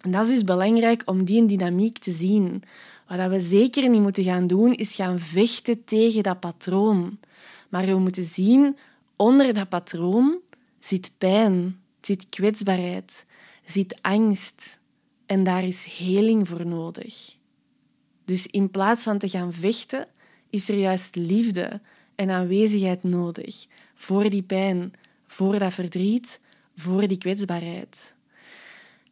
En 0.00 0.10
dat 0.10 0.26
is 0.26 0.32
dus 0.32 0.44
belangrijk 0.44 1.02
om 1.04 1.24
die 1.24 1.46
dynamiek 1.46 1.98
te 1.98 2.10
zien. 2.10 2.62
Wat 3.06 3.28
we 3.28 3.40
zeker 3.40 3.88
niet 3.88 4.00
moeten 4.00 4.24
gaan 4.24 4.46
doen, 4.46 4.74
is 4.74 4.94
gaan 4.94 5.18
vechten 5.18 5.84
tegen 5.84 6.22
dat 6.22 6.40
patroon. 6.40 7.18
Maar 7.68 7.86
we 7.86 7.98
moeten 7.98 8.24
zien, 8.24 8.76
onder 9.16 9.54
dat 9.54 9.68
patroon 9.68 10.40
zit 10.78 11.10
pijn, 11.18 11.80
zit 12.00 12.28
kwetsbaarheid, 12.28 13.24
zit 13.64 13.98
angst 14.02 14.78
en 15.26 15.44
daar 15.44 15.64
is 15.64 15.84
heling 15.84 16.48
voor 16.48 16.66
nodig. 16.66 17.36
Dus 18.24 18.46
in 18.46 18.70
plaats 18.70 19.02
van 19.02 19.18
te 19.18 19.28
gaan 19.28 19.52
vechten, 19.52 20.06
is 20.50 20.68
er 20.68 20.78
juist 20.78 21.16
liefde 21.16 21.80
en 22.14 22.30
aanwezigheid 22.30 23.02
nodig 23.02 23.66
voor 23.94 24.30
die 24.30 24.42
pijn, 24.42 24.92
voor 25.26 25.58
dat 25.58 25.74
verdriet, 25.74 26.40
voor 26.76 27.06
die 27.06 27.18
kwetsbaarheid. 27.18 28.14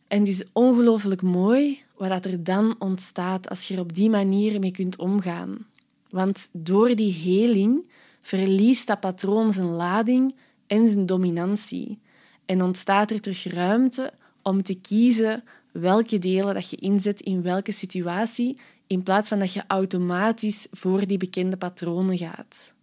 En 0.08 0.18
het 0.18 0.28
is 0.28 0.44
ongelooflijk 0.52 1.22
mooi 1.22 1.82
wat 2.08 2.24
er 2.24 2.44
dan 2.44 2.74
ontstaat 2.78 3.48
als 3.48 3.68
je 3.68 3.74
er 3.74 3.80
op 3.80 3.94
die 3.94 4.10
manier 4.10 4.60
mee 4.60 4.70
kunt 4.70 4.96
omgaan. 4.96 5.66
Want 6.10 6.48
door 6.52 6.94
die 6.94 7.12
heling 7.12 7.90
verliest 8.22 8.86
dat 8.86 9.00
patroon 9.00 9.52
zijn 9.52 9.66
lading 9.66 10.34
en 10.66 10.90
zijn 10.90 11.06
dominantie. 11.06 11.98
En 12.46 12.62
ontstaat 12.62 13.10
er 13.10 13.20
terug 13.20 13.44
ruimte 13.44 14.12
om 14.42 14.62
te 14.62 14.74
kiezen 14.74 15.44
welke 15.72 16.18
delen 16.18 16.54
dat 16.54 16.70
je 16.70 16.76
inzet 16.76 17.20
in 17.20 17.42
welke 17.42 17.72
situatie, 17.72 18.56
in 18.86 19.02
plaats 19.02 19.28
van 19.28 19.38
dat 19.38 19.52
je 19.52 19.64
automatisch 19.66 20.66
voor 20.70 21.06
die 21.06 21.18
bekende 21.18 21.56
patronen 21.56 22.18
gaat. 22.18 22.74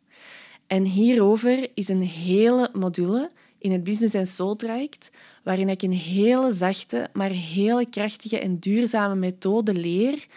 En 0.68 0.84
hierover 0.84 1.70
is 1.74 1.88
een 1.88 2.02
hele 2.02 2.70
module 2.74 3.32
in 3.60 3.72
het 3.72 3.84
Business 3.84 4.16
and 4.16 4.28
Soul 4.28 4.56
traject, 4.56 5.12
waarin 5.44 5.70
ik 5.70 5.82
een 5.82 5.94
hele 5.94 6.52
zachte, 6.52 7.10
maar 7.14 7.30
hele 7.30 7.90
krachtige 7.90 8.40
en 8.40 8.60
duurzame 8.60 9.16
methode 9.16 9.74
leer 9.74 10.28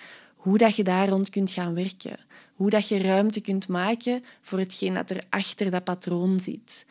hoe 0.43 0.59
dat 0.59 0.77
je 0.77 0.85
daar 0.85 1.09
rond 1.09 1.31
kunt 1.31 1.51
gaan 1.51 1.75
werken. 1.75 2.17
Hoe 2.55 2.71
dat 2.71 2.89
je 2.89 2.99
ruimte 2.99 3.41
kunt 3.41 3.69
maken 3.69 4.25
voor 4.41 4.59
hetgeen 4.59 4.95
dat 4.95 5.11
er 5.11 5.23
achter 5.29 5.71
dat 5.71 5.85
patroon 5.85 6.41
zit. 6.41 6.87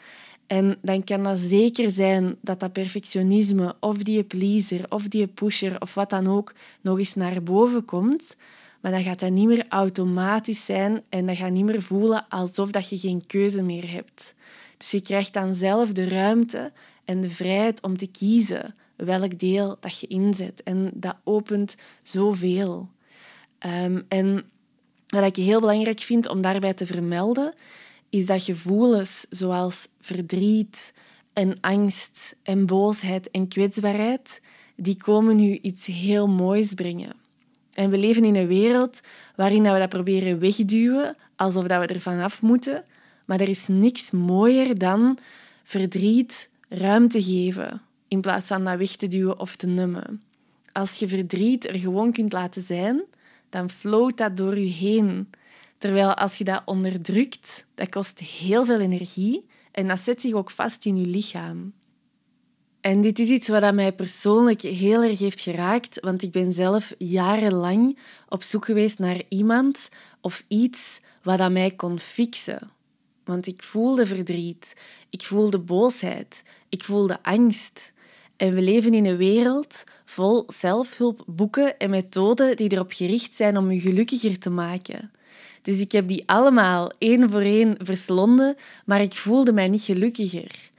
En 0.47 0.77
dan 0.81 1.03
kan 1.03 1.23
dat 1.23 1.39
zeker 1.39 1.91
zijn 1.91 2.35
dat 2.41 2.59
dat 2.59 2.73
perfectionisme 2.73 3.75
of 3.79 3.97
die 3.97 4.23
pleaser 4.23 4.85
of 4.89 5.07
die 5.07 5.27
pusher 5.27 5.81
of 5.81 5.93
wat 5.93 6.09
dan 6.09 6.27
ook 6.27 6.53
nog 6.81 6.97
eens 6.97 7.13
naar 7.13 7.43
boven 7.43 7.85
komt. 7.85 8.35
Maar 8.81 8.91
dan 8.91 9.03
gaat 9.03 9.19
dat 9.19 9.31
niet 9.31 9.47
meer 9.47 9.65
automatisch 9.69 10.65
zijn 10.65 11.01
en 11.09 11.25
dat 11.25 11.37
gaat 11.37 11.51
niet 11.51 11.65
meer 11.65 11.81
voelen 11.81 12.27
alsof 12.29 12.71
dat 12.71 12.89
je 12.89 12.97
geen 12.97 13.25
keuze 13.27 13.63
meer 13.63 13.91
hebt. 13.91 14.35
Dus 14.81 14.91
je 14.91 15.01
krijgt 15.01 15.33
dan 15.33 15.55
zelf 15.55 15.91
de 15.91 16.07
ruimte 16.07 16.71
en 17.05 17.21
de 17.21 17.29
vrijheid 17.29 17.81
om 17.81 17.97
te 17.97 18.07
kiezen 18.07 18.75
welk 18.95 19.39
deel 19.39 19.77
dat 19.79 19.99
je 19.99 20.07
inzet. 20.07 20.63
En 20.63 20.91
dat 20.93 21.15
opent 21.23 21.75
zoveel. 22.03 22.89
Um, 23.65 24.05
en 24.07 24.43
wat 25.07 25.23
ik 25.23 25.35
heel 25.35 25.59
belangrijk 25.59 25.99
vind 25.99 26.27
om 26.27 26.41
daarbij 26.41 26.73
te 26.73 26.85
vermelden, 26.85 27.53
is 28.09 28.25
dat 28.25 28.43
gevoelens 28.43 29.25
zoals 29.29 29.87
verdriet 29.99 30.93
en 31.33 31.57
angst 31.59 32.35
en 32.43 32.65
boosheid 32.65 33.31
en 33.31 33.47
kwetsbaarheid, 33.47 34.41
die 34.75 34.97
komen 34.97 35.35
nu 35.35 35.57
iets 35.57 35.85
heel 35.85 36.27
moois 36.27 36.73
brengen. 36.73 37.13
En 37.71 37.89
we 37.89 37.97
leven 37.97 38.25
in 38.25 38.35
een 38.35 38.47
wereld 38.47 38.99
waarin 39.35 39.63
we 39.63 39.79
dat 39.79 39.89
proberen 39.89 40.39
wegduwen, 40.39 41.15
alsof 41.35 41.63
we 41.63 41.69
er 41.69 42.01
vanaf 42.01 42.41
moeten. 42.41 42.83
Maar 43.25 43.39
er 43.39 43.49
is 43.49 43.67
niks 43.67 44.11
mooier 44.11 44.77
dan 44.77 45.17
verdriet 45.63 46.49
ruimte 46.69 47.21
geven, 47.21 47.81
in 48.07 48.21
plaats 48.21 48.47
van 48.47 48.63
dat 48.63 48.77
weg 48.77 48.95
te 48.95 49.07
duwen 49.07 49.39
of 49.39 49.55
te 49.55 49.67
nummen. 49.67 50.23
Als 50.71 50.99
je 50.99 51.07
verdriet 51.07 51.67
er 51.67 51.79
gewoon 51.79 52.11
kunt 52.11 52.33
laten 52.33 52.61
zijn, 52.61 53.03
dan 53.49 53.69
floot 53.69 54.17
dat 54.17 54.37
door 54.37 54.57
je 54.57 54.71
heen. 54.71 55.29
Terwijl 55.77 56.13
als 56.13 56.37
je 56.37 56.43
dat 56.43 56.61
onderdrukt, 56.65 57.65
dat 57.75 57.89
kost 57.89 58.19
heel 58.19 58.65
veel 58.65 58.79
energie 58.79 59.45
en 59.71 59.87
dat 59.87 59.99
zet 59.99 60.21
zich 60.21 60.33
ook 60.33 60.51
vast 60.51 60.85
in 60.85 60.97
je 60.97 61.05
lichaam. 61.05 61.73
En 62.81 63.01
dit 63.01 63.19
is 63.19 63.29
iets 63.29 63.47
wat 63.47 63.73
mij 63.73 63.93
persoonlijk 63.93 64.61
heel 64.61 65.03
erg 65.03 65.19
heeft 65.19 65.41
geraakt, 65.41 65.99
want 65.99 66.23
ik 66.23 66.31
ben 66.31 66.51
zelf 66.51 66.93
jarenlang 66.97 67.97
op 68.29 68.43
zoek 68.43 68.65
geweest 68.65 68.99
naar 68.99 69.21
iemand 69.29 69.89
of 70.21 70.43
iets 70.47 71.01
wat 71.23 71.37
dat 71.37 71.51
mij 71.51 71.71
kon 71.71 71.99
fixen. 71.99 72.69
Want 73.31 73.47
ik 73.47 73.63
voelde 73.63 74.05
verdriet, 74.05 74.75
ik 75.09 75.21
voelde 75.21 75.59
boosheid, 75.59 76.43
ik 76.69 76.83
voelde 76.83 77.23
angst. 77.23 77.93
En 78.37 78.53
we 78.53 78.61
leven 78.61 78.93
in 78.93 79.05
een 79.05 79.17
wereld 79.17 79.83
vol 80.05 80.43
zelfhulpboeken 80.47 81.77
en 81.77 81.89
methoden 81.89 82.57
die 82.57 82.71
erop 82.71 82.91
gericht 82.91 83.35
zijn 83.35 83.57
om 83.57 83.71
je 83.71 83.79
gelukkiger 83.79 84.39
te 84.39 84.49
maken. 84.49 85.11
Dus 85.61 85.79
ik 85.79 85.91
heb 85.91 86.07
die 86.07 86.23
allemaal 86.25 86.91
één 86.97 87.29
voor 87.29 87.41
één 87.41 87.75
verslonden, 87.77 88.55
maar 88.85 89.01
ik 89.01 89.13
voelde 89.13 89.53
mij 89.53 89.69
niet 89.69 89.83
gelukkiger. 89.83 90.69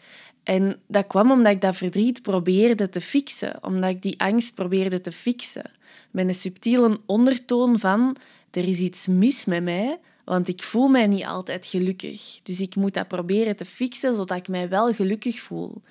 En 0.43 0.77
dat 0.87 1.07
kwam 1.07 1.31
omdat 1.31 1.53
ik 1.53 1.61
dat 1.61 1.77
verdriet 1.77 2.23
probeerde 2.23 2.89
te 2.89 3.01
fixen, 3.01 3.65
omdat 3.65 3.91
ik 3.91 4.03
die 4.03 4.21
angst 4.21 4.55
probeerde 4.55 5.01
te 5.01 5.13
fixen. 5.13 5.71
Met 6.11 6.29
een 6.29 6.35
subtiele 6.35 7.01
ondertoon 7.07 7.79
van 7.79 8.17
er 8.51 8.69
is 8.69 8.79
iets 8.79 9.07
mis 9.07 9.45
met 9.45 9.63
mij, 9.63 9.99
want 10.25 10.49
ik 10.49 10.63
voel 10.63 10.89
mij 10.89 11.07
niet 11.07 11.25
altijd 11.25 11.67
gelukkig. 11.67 12.41
Dus 12.43 12.61
ik 12.61 12.77
moet 12.77 12.95
dat 12.95 13.09
proberen 13.09 13.57
te 13.57 13.65
fixen 13.65 14.15
zodat 14.15 14.39
ik 14.39 14.49
mij 14.49 14.69
wel 14.69 14.93
gelukkig 14.95 15.41
voel. 15.41 15.83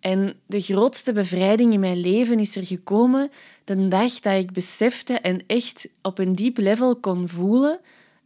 En 0.00 0.34
de 0.46 0.60
grootste 0.60 1.12
bevrijding 1.12 1.72
in 1.72 1.80
mijn 1.80 2.00
leven 2.00 2.38
is 2.38 2.56
er 2.56 2.64
gekomen 2.64 3.30
de 3.64 3.88
dag 3.88 4.20
dat 4.20 4.38
ik 4.38 4.52
besefte 4.52 5.12
en 5.12 5.42
echt 5.46 5.88
op 6.02 6.18
een 6.18 6.34
diep 6.34 6.58
level 6.58 6.96
kon 6.96 7.28
voelen, 7.28 7.80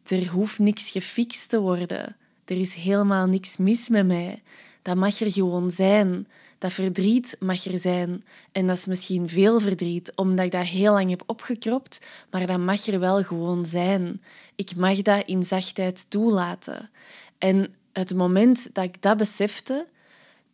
er 0.06 0.28
hoeft 0.28 0.58
niks 0.58 0.90
gefixt 0.90 1.48
te 1.48 1.60
worden. 1.60 2.16
Er 2.44 2.60
is 2.60 2.74
helemaal 2.74 3.26
niks 3.26 3.56
mis 3.56 3.88
met 3.88 4.06
mij. 4.06 4.42
Dat 4.82 4.96
mag 4.96 5.20
er 5.20 5.32
gewoon 5.32 5.70
zijn. 5.70 6.26
Dat 6.62 6.72
verdriet 6.72 7.36
mag 7.40 7.64
er 7.64 7.78
zijn. 7.78 8.24
En 8.52 8.66
dat 8.66 8.76
is 8.76 8.86
misschien 8.86 9.28
veel 9.28 9.60
verdriet, 9.60 10.12
omdat 10.14 10.44
ik 10.44 10.50
dat 10.50 10.66
heel 10.66 10.92
lang 10.92 11.10
heb 11.10 11.22
opgekropt, 11.26 11.98
maar 12.30 12.46
dat 12.46 12.58
mag 12.58 12.86
er 12.86 13.00
wel 13.00 13.22
gewoon 13.22 13.66
zijn. 13.66 14.20
Ik 14.54 14.76
mag 14.76 15.02
dat 15.02 15.26
in 15.26 15.44
zachtheid 15.44 16.06
toelaten. 16.08 16.90
En 17.38 17.74
het 17.92 18.14
moment 18.14 18.74
dat 18.74 18.84
ik 18.84 19.02
dat 19.02 19.16
besefte, 19.16 19.86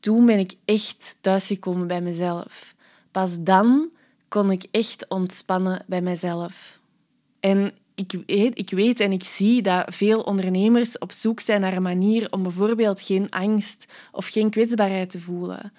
toen 0.00 0.26
ben 0.26 0.38
ik 0.38 0.54
echt 0.64 1.16
thuisgekomen 1.20 1.86
bij 1.86 2.00
mezelf. 2.00 2.74
Pas 3.10 3.36
dan 3.40 3.90
kon 4.28 4.50
ik 4.50 4.66
echt 4.70 5.08
ontspannen 5.08 5.84
bij 5.86 6.02
mezelf. 6.02 6.80
En 7.40 7.72
ik 7.94 8.22
weet, 8.26 8.58
ik 8.58 8.70
weet 8.70 9.00
en 9.00 9.12
ik 9.12 9.24
zie 9.24 9.62
dat 9.62 9.94
veel 9.94 10.20
ondernemers 10.20 10.98
op 10.98 11.12
zoek 11.12 11.40
zijn 11.40 11.60
naar 11.60 11.76
een 11.76 11.82
manier 11.82 12.32
om 12.32 12.42
bijvoorbeeld 12.42 13.00
geen 13.00 13.30
angst 13.30 13.86
of 14.12 14.26
geen 14.26 14.50
kwetsbaarheid 14.50 15.10
te 15.10 15.20
voelen. 15.20 15.72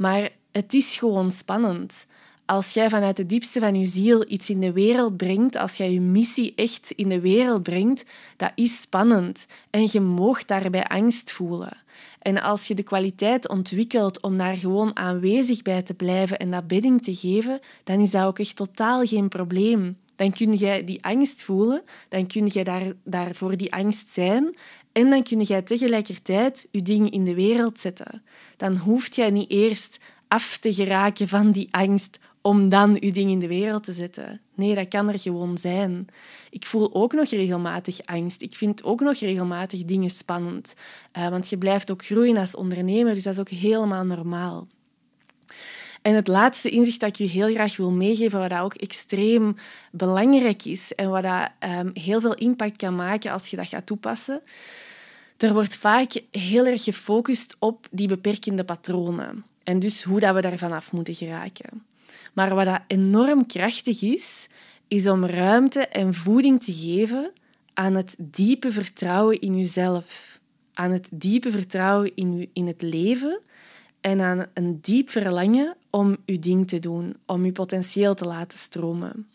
Maar 0.00 0.30
het 0.52 0.74
is 0.74 0.96
gewoon 0.96 1.30
spannend. 1.30 2.06
Als 2.46 2.72
jij 2.72 2.90
vanuit 2.90 3.16
de 3.16 3.26
diepste 3.26 3.60
van 3.60 3.74
je 3.74 3.86
ziel 3.86 4.24
iets 4.28 4.50
in 4.50 4.60
de 4.60 4.72
wereld 4.72 5.16
brengt, 5.16 5.56
als 5.56 5.76
jij 5.76 5.92
je 5.92 6.00
missie 6.00 6.52
echt 6.56 6.90
in 6.90 7.08
de 7.08 7.20
wereld 7.20 7.62
brengt, 7.62 8.04
dat 8.36 8.52
is 8.54 8.80
spannend. 8.80 9.46
En 9.70 9.88
je 9.92 10.00
moogt 10.00 10.48
daarbij 10.48 10.84
angst 10.84 11.32
voelen. 11.32 11.76
En 12.18 12.42
als 12.42 12.68
je 12.68 12.74
de 12.74 12.82
kwaliteit 12.82 13.48
ontwikkelt 13.48 14.20
om 14.20 14.38
daar 14.38 14.56
gewoon 14.56 14.96
aanwezig 14.96 15.62
bij 15.62 15.82
te 15.82 15.94
blijven 15.94 16.38
en 16.38 16.50
dat 16.50 16.66
bedding 16.66 17.02
te 17.02 17.14
geven, 17.14 17.60
dan 17.84 18.00
is 18.00 18.10
dat 18.10 18.26
ook 18.26 18.38
echt 18.38 18.56
totaal 18.56 19.06
geen 19.06 19.28
probleem. 19.28 19.96
Dan 20.16 20.32
kun 20.32 20.52
jij 20.52 20.84
die 20.84 21.04
angst 21.04 21.42
voelen, 21.42 21.82
dan 22.08 22.26
kun 22.26 22.48
je 22.52 22.64
daar, 22.64 22.92
daarvoor 23.04 23.56
die 23.56 23.72
angst 23.72 24.08
zijn 24.08 24.56
en 24.92 25.10
dan 25.10 25.22
kun 25.22 25.40
jij 25.40 25.62
tegelijkertijd 25.62 26.68
je 26.70 26.82
ding 26.82 27.10
in 27.10 27.24
de 27.24 27.34
wereld 27.34 27.80
zetten. 27.80 28.22
Dan 28.56 28.76
hoeft 28.76 29.14
jij 29.14 29.30
niet 29.30 29.50
eerst 29.50 29.98
af 30.28 30.56
te 30.56 30.74
geraken 30.74 31.28
van 31.28 31.50
die 31.50 31.68
angst 31.70 32.18
om 32.40 32.68
dan 32.68 32.96
je 33.00 33.12
ding 33.12 33.30
in 33.30 33.38
de 33.38 33.46
wereld 33.46 33.84
te 33.84 33.92
zetten. 33.92 34.40
Nee, 34.54 34.74
dat 34.74 34.88
kan 34.88 35.08
er 35.08 35.18
gewoon 35.18 35.58
zijn. 35.58 36.06
Ik 36.50 36.66
voel 36.66 36.94
ook 36.94 37.12
nog 37.12 37.28
regelmatig 37.28 38.00
angst. 38.04 38.42
Ik 38.42 38.54
vind 38.54 38.84
ook 38.84 39.00
nog 39.00 39.18
regelmatig 39.18 39.84
dingen 39.84 40.10
spannend. 40.10 40.74
Uh, 41.18 41.28
want 41.28 41.48
je 41.48 41.58
blijft 41.58 41.90
ook 41.90 42.04
groeien 42.04 42.36
als 42.36 42.54
ondernemer, 42.54 43.14
dus 43.14 43.22
dat 43.22 43.32
is 43.32 43.40
ook 43.40 43.48
helemaal 43.48 44.04
normaal. 44.04 44.68
En 46.02 46.14
het 46.14 46.28
laatste 46.28 46.70
inzicht 46.70 47.00
dat 47.00 47.08
ik 47.08 47.16
je 47.16 47.26
heel 47.26 47.52
graag 47.52 47.76
wil 47.76 47.90
meegeven, 47.90 48.38
wat 48.38 48.60
ook 48.60 48.74
extreem 48.74 49.56
belangrijk 49.90 50.64
is 50.64 50.94
en 50.94 51.10
wat 51.10 51.22
dat, 51.22 51.50
um, 51.78 51.90
heel 51.94 52.20
veel 52.20 52.34
impact 52.34 52.76
kan 52.76 52.94
maken 52.94 53.32
als 53.32 53.48
je 53.48 53.56
dat 53.56 53.66
gaat 53.66 53.86
toepassen, 53.86 54.40
er 55.36 55.52
wordt 55.52 55.76
vaak 55.76 56.12
heel 56.30 56.66
erg 56.66 56.84
gefocust 56.84 57.56
op 57.58 57.86
die 57.90 58.08
beperkende 58.08 58.64
patronen. 58.64 59.44
En 59.64 59.78
dus 59.78 60.02
hoe 60.02 60.20
dat 60.20 60.34
we 60.34 60.40
daar 60.40 60.58
vanaf 60.58 60.92
moeten 60.92 61.14
geraken. 61.14 61.84
Maar 62.32 62.54
wat 62.54 62.64
dat 62.64 62.80
enorm 62.86 63.46
krachtig 63.46 64.02
is, 64.02 64.46
is 64.88 65.08
om 65.08 65.24
ruimte 65.24 65.86
en 65.86 66.14
voeding 66.14 66.62
te 66.62 66.72
geven 66.72 67.32
aan 67.74 67.94
het 67.94 68.14
diepe 68.18 68.72
vertrouwen 68.72 69.40
in 69.40 69.56
jezelf. 69.56 70.38
Aan 70.74 70.90
het 70.90 71.08
diepe 71.10 71.50
vertrouwen 71.50 72.12
in, 72.14 72.50
in 72.52 72.66
het 72.66 72.82
leven 72.82 73.40
en 74.00 74.20
aan 74.20 74.46
een 74.54 74.78
diep 74.80 75.10
verlangen 75.10 75.76
om 75.90 76.16
je 76.24 76.38
ding 76.38 76.68
te 76.68 76.78
doen, 76.78 77.16
om 77.26 77.44
je 77.44 77.52
potentieel 77.52 78.14
te 78.14 78.24
laten 78.24 78.58
stromen. 78.58 79.28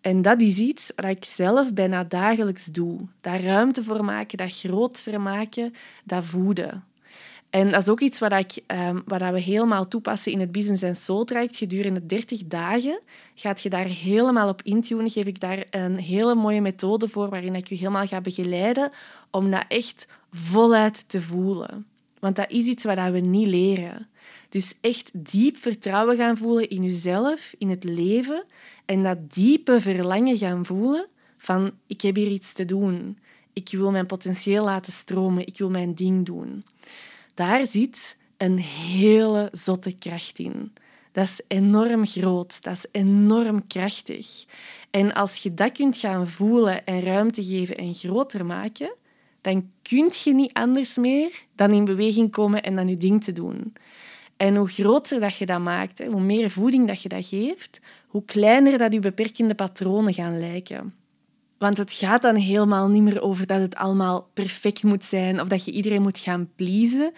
En 0.00 0.22
dat 0.22 0.40
is 0.40 0.58
iets 0.58 0.92
wat 0.96 1.04
ik 1.04 1.24
zelf 1.24 1.72
bijna 1.72 2.04
dagelijks 2.04 2.64
doe. 2.64 3.00
Daar 3.20 3.40
ruimte 3.40 3.84
voor 3.84 4.04
maken, 4.04 4.38
dat 4.38 4.58
groter 4.58 5.20
maken, 5.20 5.74
dat 6.04 6.24
voeden. 6.24 6.84
En 7.50 7.70
dat 7.70 7.82
is 7.82 7.88
ook 7.88 8.00
iets 8.00 8.18
wat, 8.18 8.32
ik, 8.32 8.62
um, 8.66 9.02
wat 9.06 9.20
we 9.20 9.40
helemaal 9.40 9.88
toepassen 9.88 10.32
in 10.32 10.40
het 10.40 10.52
Business 10.52 10.82
and 10.82 10.96
Soul 10.96 11.24
traject. 11.24 11.56
Gedurende 11.56 12.06
30 12.06 12.46
dagen 12.46 13.00
gaat 13.34 13.62
je 13.62 13.68
daar 13.68 13.84
helemaal 13.84 14.48
op 14.48 14.62
intunen. 14.62 15.10
Geef 15.10 15.24
ik 15.24 15.40
daar 15.40 15.64
een 15.70 15.98
hele 15.98 16.34
mooie 16.34 16.60
methode 16.60 17.08
voor 17.08 17.28
waarin 17.28 17.54
ik 17.54 17.68
je 17.68 17.74
helemaal 17.74 18.06
ga 18.06 18.20
begeleiden 18.20 18.90
om 19.30 19.50
dat 19.50 19.64
echt 19.68 20.08
voluit 20.30 21.08
te 21.08 21.22
voelen. 21.22 21.86
Want 22.24 22.36
dat 22.36 22.50
is 22.50 22.66
iets 22.66 22.84
wat 22.84 23.10
we 23.10 23.18
niet 23.18 23.46
leren. 23.46 24.08
Dus 24.48 24.74
echt 24.80 25.10
diep 25.12 25.56
vertrouwen 25.56 26.16
gaan 26.16 26.36
voelen 26.36 26.68
in 26.68 26.82
jezelf, 26.82 27.54
in 27.58 27.68
het 27.68 27.84
leven. 27.84 28.44
En 28.84 29.02
dat 29.02 29.34
diepe 29.34 29.80
verlangen 29.80 30.36
gaan 30.36 30.64
voelen 30.64 31.06
van 31.38 31.72
ik 31.86 32.00
heb 32.00 32.16
hier 32.16 32.30
iets 32.30 32.52
te 32.52 32.64
doen. 32.64 33.18
Ik 33.52 33.68
wil 33.70 33.90
mijn 33.90 34.06
potentieel 34.06 34.64
laten 34.64 34.92
stromen. 34.92 35.46
Ik 35.46 35.58
wil 35.58 35.70
mijn 35.70 35.94
ding 35.94 36.26
doen. 36.26 36.64
Daar 37.34 37.66
zit 37.66 38.16
een 38.36 38.58
hele 38.58 39.48
zotte 39.52 39.92
kracht 39.98 40.38
in. 40.38 40.72
Dat 41.12 41.24
is 41.24 41.40
enorm 41.48 42.06
groot, 42.06 42.62
dat 42.62 42.76
is 42.76 42.86
enorm 42.90 43.66
krachtig. 43.66 44.44
En 44.90 45.12
als 45.12 45.42
je 45.42 45.54
dat 45.54 45.72
kunt 45.72 45.96
gaan 45.96 46.26
voelen 46.28 46.86
en 46.86 47.00
ruimte 47.00 47.44
geven 47.44 47.76
en 47.76 47.94
groter 47.94 48.46
maken, 48.46 48.94
dan 49.44 49.70
kun 49.82 50.10
je 50.24 50.34
niet 50.34 50.52
anders 50.52 50.96
meer 50.96 51.30
dan 51.54 51.70
in 51.70 51.84
beweging 51.84 52.30
komen 52.30 52.62
en 52.62 52.76
dan 52.76 52.88
je 52.88 52.96
ding 52.96 53.24
te 53.24 53.32
doen. 53.32 53.72
En 54.36 54.56
hoe 54.56 54.68
groter 54.68 55.20
dat 55.20 55.36
je 55.36 55.46
dat 55.46 55.60
maakt, 55.60 56.04
hoe 56.06 56.20
meer 56.20 56.50
voeding 56.50 56.86
dat 56.86 57.02
je 57.02 57.08
dat 57.08 57.26
geeft, 57.26 57.80
hoe 58.06 58.24
kleiner 58.24 58.78
dat 58.78 58.92
je 58.92 58.98
beperkende 58.98 59.54
patronen 59.54 60.14
gaan 60.14 60.38
lijken. 60.38 60.94
Want 61.58 61.76
het 61.76 61.92
gaat 61.92 62.22
dan 62.22 62.36
helemaal 62.36 62.88
niet 62.88 63.02
meer 63.02 63.22
over 63.22 63.46
dat 63.46 63.60
het 63.60 63.74
allemaal 63.74 64.28
perfect 64.32 64.82
moet 64.82 65.04
zijn 65.04 65.40
of 65.40 65.48
dat 65.48 65.64
je 65.64 65.72
iedereen 65.72 66.02
moet 66.02 66.18
gaan 66.18 66.50
pleasen. 66.56 67.12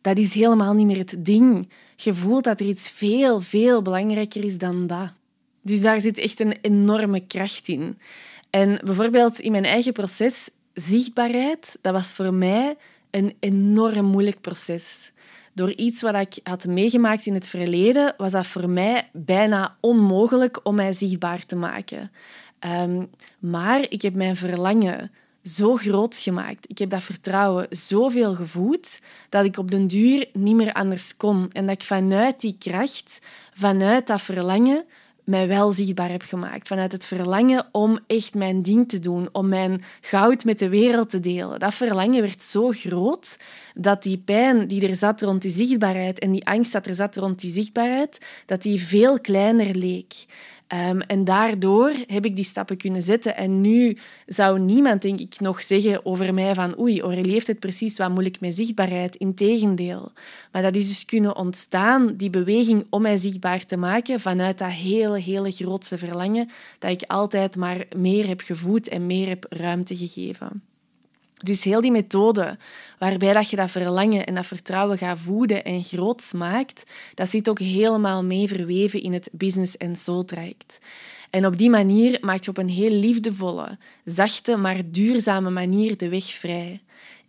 Dat 0.00 0.18
is 0.18 0.34
helemaal 0.34 0.74
niet 0.74 0.86
meer 0.86 0.98
het 0.98 1.16
ding. 1.18 1.68
Je 1.96 2.14
voelt 2.14 2.44
dat 2.44 2.60
er 2.60 2.66
iets 2.66 2.90
veel, 2.90 3.40
veel 3.40 3.82
belangrijker 3.82 4.44
is 4.44 4.58
dan 4.58 4.86
dat. 4.86 5.12
Dus 5.62 5.80
daar 5.80 6.00
zit 6.00 6.18
echt 6.18 6.40
een 6.40 6.58
enorme 6.60 7.26
kracht 7.26 7.68
in. 7.68 7.98
En 8.50 8.80
bijvoorbeeld 8.84 9.40
in 9.40 9.52
mijn 9.52 9.64
eigen 9.64 9.92
proces, 9.92 10.50
zichtbaarheid, 10.80 11.78
dat 11.80 11.92
was 11.92 12.12
voor 12.12 12.34
mij 12.34 12.76
een 13.10 13.36
enorm 13.40 14.04
moeilijk 14.04 14.40
proces. 14.40 15.12
Door 15.52 15.72
iets 15.72 16.02
wat 16.02 16.14
ik 16.14 16.40
had 16.42 16.66
meegemaakt 16.66 17.26
in 17.26 17.34
het 17.34 17.48
verleden, 17.48 18.14
was 18.16 18.32
dat 18.32 18.46
voor 18.46 18.68
mij 18.68 19.08
bijna 19.12 19.76
onmogelijk 19.80 20.60
om 20.62 20.74
mij 20.74 20.92
zichtbaar 20.92 21.46
te 21.46 21.56
maken. 21.56 22.10
Ehm, 22.58 23.04
maar 23.38 23.86
ik 23.88 24.02
heb 24.02 24.14
mijn 24.14 24.36
verlangen 24.36 25.10
zo 25.42 25.76
groot 25.76 26.16
gemaakt. 26.16 26.70
Ik 26.70 26.78
heb 26.78 26.90
dat 26.90 27.02
vertrouwen 27.02 27.66
zoveel 27.70 28.34
gevoed 28.34 29.00
dat 29.28 29.44
ik 29.44 29.58
op 29.58 29.70
den 29.70 29.86
duur 29.86 30.28
niet 30.32 30.54
meer 30.54 30.72
anders 30.72 31.16
kon. 31.16 31.48
En 31.52 31.66
dat 31.66 31.74
ik 31.74 31.86
vanuit 31.86 32.40
die 32.40 32.56
kracht, 32.58 33.18
vanuit 33.52 34.06
dat 34.06 34.22
verlangen, 34.22 34.84
mij 35.30 35.48
wel 35.48 35.70
zichtbaar 35.70 36.10
heb 36.10 36.22
gemaakt. 36.22 36.68
Vanuit 36.68 36.92
het 36.92 37.06
verlangen 37.06 37.66
om 37.72 37.98
echt 38.06 38.34
mijn 38.34 38.62
ding 38.62 38.88
te 38.88 38.98
doen, 38.98 39.28
om 39.32 39.48
mijn 39.48 39.82
goud 40.00 40.44
met 40.44 40.58
de 40.58 40.68
wereld 40.68 41.10
te 41.10 41.20
delen. 41.20 41.58
Dat 41.58 41.74
verlangen 41.74 42.20
werd 42.20 42.42
zo 42.42 42.70
groot 42.70 43.38
dat 43.74 44.02
die 44.02 44.18
pijn 44.18 44.68
die 44.68 44.88
er 44.88 44.96
zat 44.96 45.22
rond 45.22 45.42
die 45.42 45.50
zichtbaarheid 45.50 46.18
en 46.18 46.32
die 46.32 46.46
angst 46.46 46.72
dat 46.72 46.86
er 46.86 46.94
zat 46.94 47.16
rond 47.16 47.40
die 47.40 47.52
zichtbaarheid, 47.52 48.26
dat 48.46 48.62
die 48.62 48.80
veel 48.80 49.20
kleiner 49.20 49.74
leek. 49.74 50.14
Ehm, 50.70 51.00
en 51.00 51.24
daardoor 51.24 51.92
heb 52.06 52.24
ik 52.24 52.36
die 52.36 52.44
stappen 52.44 52.76
kunnen 52.76 53.02
zetten. 53.02 53.36
En 53.36 53.60
nu 53.60 53.96
zou 54.26 54.58
niemand, 54.58 55.02
denk 55.02 55.20
ik, 55.20 55.40
nog 55.40 55.62
zeggen 55.62 56.06
over 56.06 56.34
mij 56.34 56.54
van 56.54 56.78
oei, 56.80 57.00
Aurélie 57.00 57.32
heeft 57.32 57.46
het 57.46 57.58
precies 57.58 57.96
wat 57.96 58.10
moeilijk 58.10 58.40
met 58.40 58.54
zichtbaarheid. 58.54 59.16
Integendeel. 59.16 60.12
Maar 60.52 60.62
dat 60.62 60.74
is 60.74 60.88
dus 60.88 61.04
kunnen 61.04 61.36
ontstaan, 61.36 62.16
die 62.16 62.30
beweging 62.30 62.86
om 62.90 63.02
mij 63.02 63.16
zichtbaar 63.16 63.64
te 63.64 63.76
maken, 63.76 64.20
vanuit 64.20 64.58
dat 64.58 64.70
hele, 64.70 65.18
hele 65.18 65.50
grootse 65.50 65.98
verlangen 65.98 66.48
dat 66.78 66.90
ik 66.90 67.02
altijd 67.02 67.56
maar 67.56 67.86
meer 67.96 68.26
heb 68.26 68.40
gevoed 68.40 68.88
en 68.88 69.06
meer 69.06 69.28
heb 69.28 69.46
ruimte 69.48 69.96
gegeven. 69.96 70.62
Dus 71.44 71.64
heel 71.64 71.80
die 71.80 71.90
methode 71.90 72.58
waarbij 72.98 73.32
dat 73.32 73.50
je 73.50 73.56
dat 73.56 73.70
verlangen 73.70 74.26
en 74.26 74.34
dat 74.34 74.46
vertrouwen 74.46 74.98
gaat 74.98 75.18
voeden 75.18 75.64
en 75.64 75.82
groot 75.82 76.32
maakt, 76.36 76.84
dat 77.14 77.30
zit 77.30 77.48
ook 77.48 77.58
helemaal 77.58 78.24
mee 78.24 78.48
verweven 78.48 79.02
in 79.02 79.12
het 79.12 79.28
business 79.32 79.76
en 79.76 79.96
soul 79.96 80.24
traject. 80.24 80.78
En 81.30 81.46
op 81.46 81.58
die 81.58 81.70
manier 81.70 82.18
maak 82.20 82.44
je 82.44 82.50
op 82.50 82.58
een 82.58 82.68
heel 82.68 82.90
liefdevolle, 82.90 83.78
zachte, 84.04 84.56
maar 84.56 84.90
duurzame 84.90 85.50
manier 85.50 85.96
de 85.96 86.08
weg 86.08 86.24
vrij. 86.24 86.80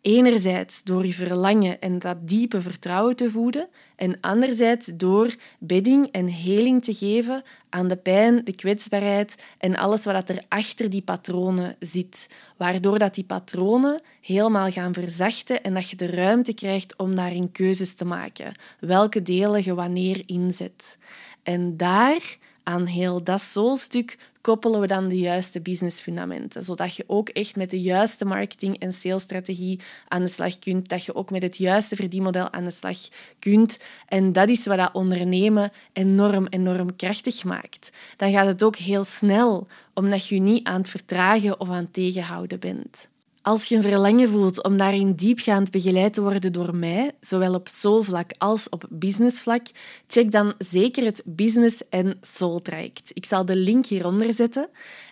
Enerzijds 0.01 0.83
door 0.83 1.05
je 1.05 1.13
verlangen 1.13 1.81
en 1.81 1.99
dat 1.99 2.27
diepe 2.27 2.61
vertrouwen 2.61 3.15
te 3.15 3.29
voeden, 3.29 3.67
en 3.95 4.19
anderzijds 4.19 4.91
door 4.93 5.35
bedding 5.59 6.07
en 6.11 6.27
heling 6.27 6.83
te 6.83 6.93
geven 6.93 7.43
aan 7.69 7.87
de 7.87 7.95
pijn, 7.95 8.43
de 8.43 8.55
kwetsbaarheid 8.55 9.35
en 9.57 9.75
alles 9.75 10.03
wat 10.03 10.29
er 10.29 10.43
achter 10.47 10.89
die 10.89 11.01
patronen 11.01 11.75
zit. 11.79 12.27
Waardoor 12.57 12.99
dat 12.99 13.15
die 13.15 13.23
patronen 13.23 14.01
helemaal 14.21 14.71
gaan 14.71 14.93
verzachten 14.93 15.63
en 15.63 15.73
dat 15.73 15.89
je 15.89 15.95
de 15.95 16.07
ruimte 16.07 16.53
krijgt 16.53 16.97
om 16.97 17.15
daarin 17.15 17.51
keuzes 17.51 17.93
te 17.93 18.05
maken. 18.05 18.53
Welke 18.79 19.21
delen 19.21 19.63
je 19.63 19.73
wanneer 19.73 20.23
inzet. 20.25 20.97
En 21.43 21.77
daar, 21.77 22.37
aan 22.63 22.85
heel 22.85 23.23
dat 23.23 23.41
soulstuk, 23.41 24.17
koppelen 24.41 24.79
we 24.79 24.87
dan 24.87 25.07
de 25.07 25.17
juiste 25.17 25.61
businessfundamenten, 25.61 26.63
zodat 26.63 26.95
je 26.95 27.03
ook 27.07 27.29
echt 27.29 27.55
met 27.55 27.69
de 27.69 27.81
juiste 27.81 28.25
marketing- 28.25 28.79
en 28.79 28.93
salesstrategie 28.93 29.79
aan 30.07 30.21
de 30.21 30.27
slag 30.27 30.59
kunt, 30.59 30.89
dat 30.89 31.03
je 31.03 31.15
ook 31.15 31.29
met 31.29 31.41
het 31.41 31.57
juiste 31.57 31.95
verdienmodel 31.95 32.51
aan 32.51 32.65
de 32.65 32.71
slag 32.71 32.97
kunt. 33.39 33.77
En 34.07 34.31
dat 34.31 34.49
is 34.49 34.65
wat 34.65 34.77
dat 34.77 34.93
ondernemen 34.93 35.71
enorm, 35.93 36.47
enorm 36.49 36.95
krachtig 36.95 37.43
maakt. 37.43 37.89
Dan 38.17 38.31
gaat 38.31 38.47
het 38.47 38.63
ook 38.63 38.75
heel 38.75 39.03
snel, 39.03 39.67
omdat 39.93 40.27
je 40.27 40.39
niet 40.39 40.67
aan 40.67 40.81
het 40.81 40.89
vertragen 40.89 41.59
of 41.59 41.69
aan 41.69 41.75
het 41.75 41.93
tegenhouden 41.93 42.59
bent. 42.59 43.09
Als 43.43 43.67
je 43.67 43.75
een 43.75 43.81
verlangen 43.81 44.29
voelt 44.29 44.63
om 44.63 44.77
daarin 44.77 45.13
diepgaand 45.13 45.71
begeleid 45.71 46.13
te 46.13 46.21
worden 46.21 46.53
door 46.53 46.75
mij, 46.75 47.11
zowel 47.19 47.53
op 47.53 47.67
soulvlak 47.67 48.31
als 48.37 48.69
op 48.69 48.85
businessvlak, 48.89 49.65
check 50.07 50.31
dan 50.31 50.53
zeker 50.57 51.03
het 51.05 51.23
Business 51.25 51.81
en 51.89 52.17
Soul 52.21 52.59
traject. 52.59 53.11
Ik 53.13 53.25
zal 53.25 53.45
de 53.45 53.55
link 53.55 53.85
hieronder 53.85 54.33
zetten. 54.33 54.69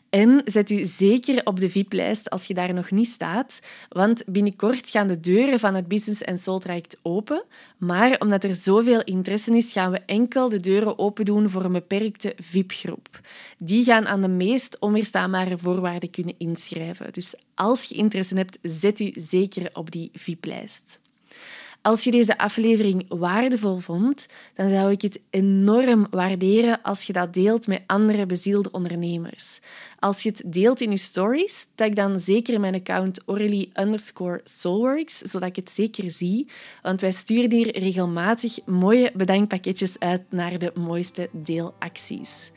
En 0.10 0.42
zet 0.46 0.70
u 0.70 0.86
zeker 0.86 1.42
op 1.44 1.60
de 1.60 1.70
VIP-lijst 1.70 2.30
als 2.30 2.46
je 2.46 2.54
daar 2.54 2.74
nog 2.74 2.92
niet 2.92 3.08
staat, 3.08 3.60
want 3.90 4.24
binnenkort 4.26 4.90
gaan 4.90 5.08
de 5.08 5.20
deuren 5.20 5.60
van 5.60 5.76
het 5.76 5.88
Business 5.88 6.22
en 6.22 6.38
Soul 6.38 6.60
traject 6.60 6.98
open. 7.02 7.44
Maar 7.78 8.16
omdat 8.20 8.44
er 8.44 8.56
zoveel 8.56 9.04
interesse 9.04 9.56
is, 9.56 9.72
gaan 9.72 9.92
we 9.92 10.00
enkel 10.06 10.50
de 10.50 10.60
deuren 10.60 11.00
open 11.00 11.26
doen 11.26 11.50
voor 11.50 11.64
een 11.64 11.72
beperkte 11.72 12.34
VIP-groep. 12.38 13.20
Die 13.58 13.84
gaan 13.84 14.08
aan 14.08 14.22
de 14.22 14.28
meest 14.28 14.80
onweerstaanbare 14.80 15.58
voorwaarden 15.58 16.10
kunnen 16.10 16.36
inschrijven. 16.38 17.14
Dus 17.14 17.34
als 17.56 17.84
je 17.84 17.96
interesse 17.96 18.36
hebt, 18.36 18.58
zet 18.62 19.00
u 19.00 19.12
zeker 19.16 19.70
op 19.74 19.92
die 19.92 20.10
VIP-lijst. 20.14 21.00
Als 21.82 22.04
je 22.04 22.12
deze 22.12 22.38
aflevering 22.38 23.06
waardevol 23.08 23.78
vond, 23.78 24.26
dan 24.54 24.70
zou 24.70 24.92
ik 24.92 25.02
het 25.02 25.20
enorm 25.30 26.08
waarderen 26.10 26.82
als 26.82 27.04
je 27.04 27.14
dat 27.14 27.34
deelt 27.34 27.68
met 27.68 27.84
andere 27.86 28.26
bezielde 28.26 28.72
ondernemers. 28.72 29.60
Als 30.00 30.24
je 30.24 30.30
het 30.30 30.42
deelt 30.46 30.82
in 30.82 30.92
je 30.92 30.98
stories, 30.98 31.68
tag 31.76 31.90
dan 31.90 32.20
zeker 32.20 32.60
mijn 32.60 32.76
account 32.76 33.22
Aurelie 33.26 33.72
underscore 33.80 34.42
Soulworks, 34.44 35.18
zodat 35.18 35.50
ik 35.50 35.56
het 35.56 35.70
zeker 35.70 36.12
zie. 36.12 36.48
Want 36.82 37.02
wij 37.02 37.12
sturen 37.12 37.52
hier 37.52 37.80
regelmatig 37.80 38.66
mooie 38.66 39.12
bedankpakketjes 39.16 40.00
uit 40.00 40.22
naar 40.30 40.60
de 40.60 40.72
mooiste 40.76 41.30
deelacties. 41.32 42.52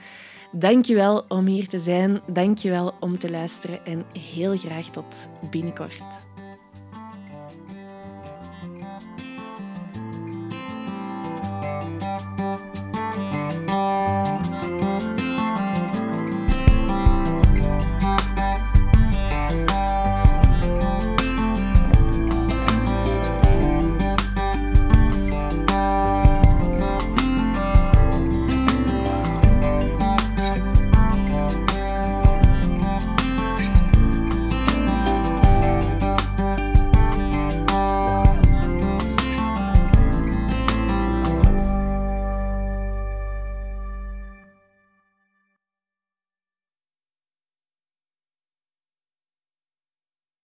Dankjewel 0.52 1.24
om 1.28 1.46
hier 1.46 1.68
te 1.68 1.78
zijn, 1.78 2.20
dankjewel 2.32 2.94
om 3.00 3.18
te 3.18 3.30
luisteren 3.30 3.85
en 3.85 4.04
heel 4.12 4.56
graag 4.56 4.87
tot 4.90 5.28
binnenkort. 5.50 6.30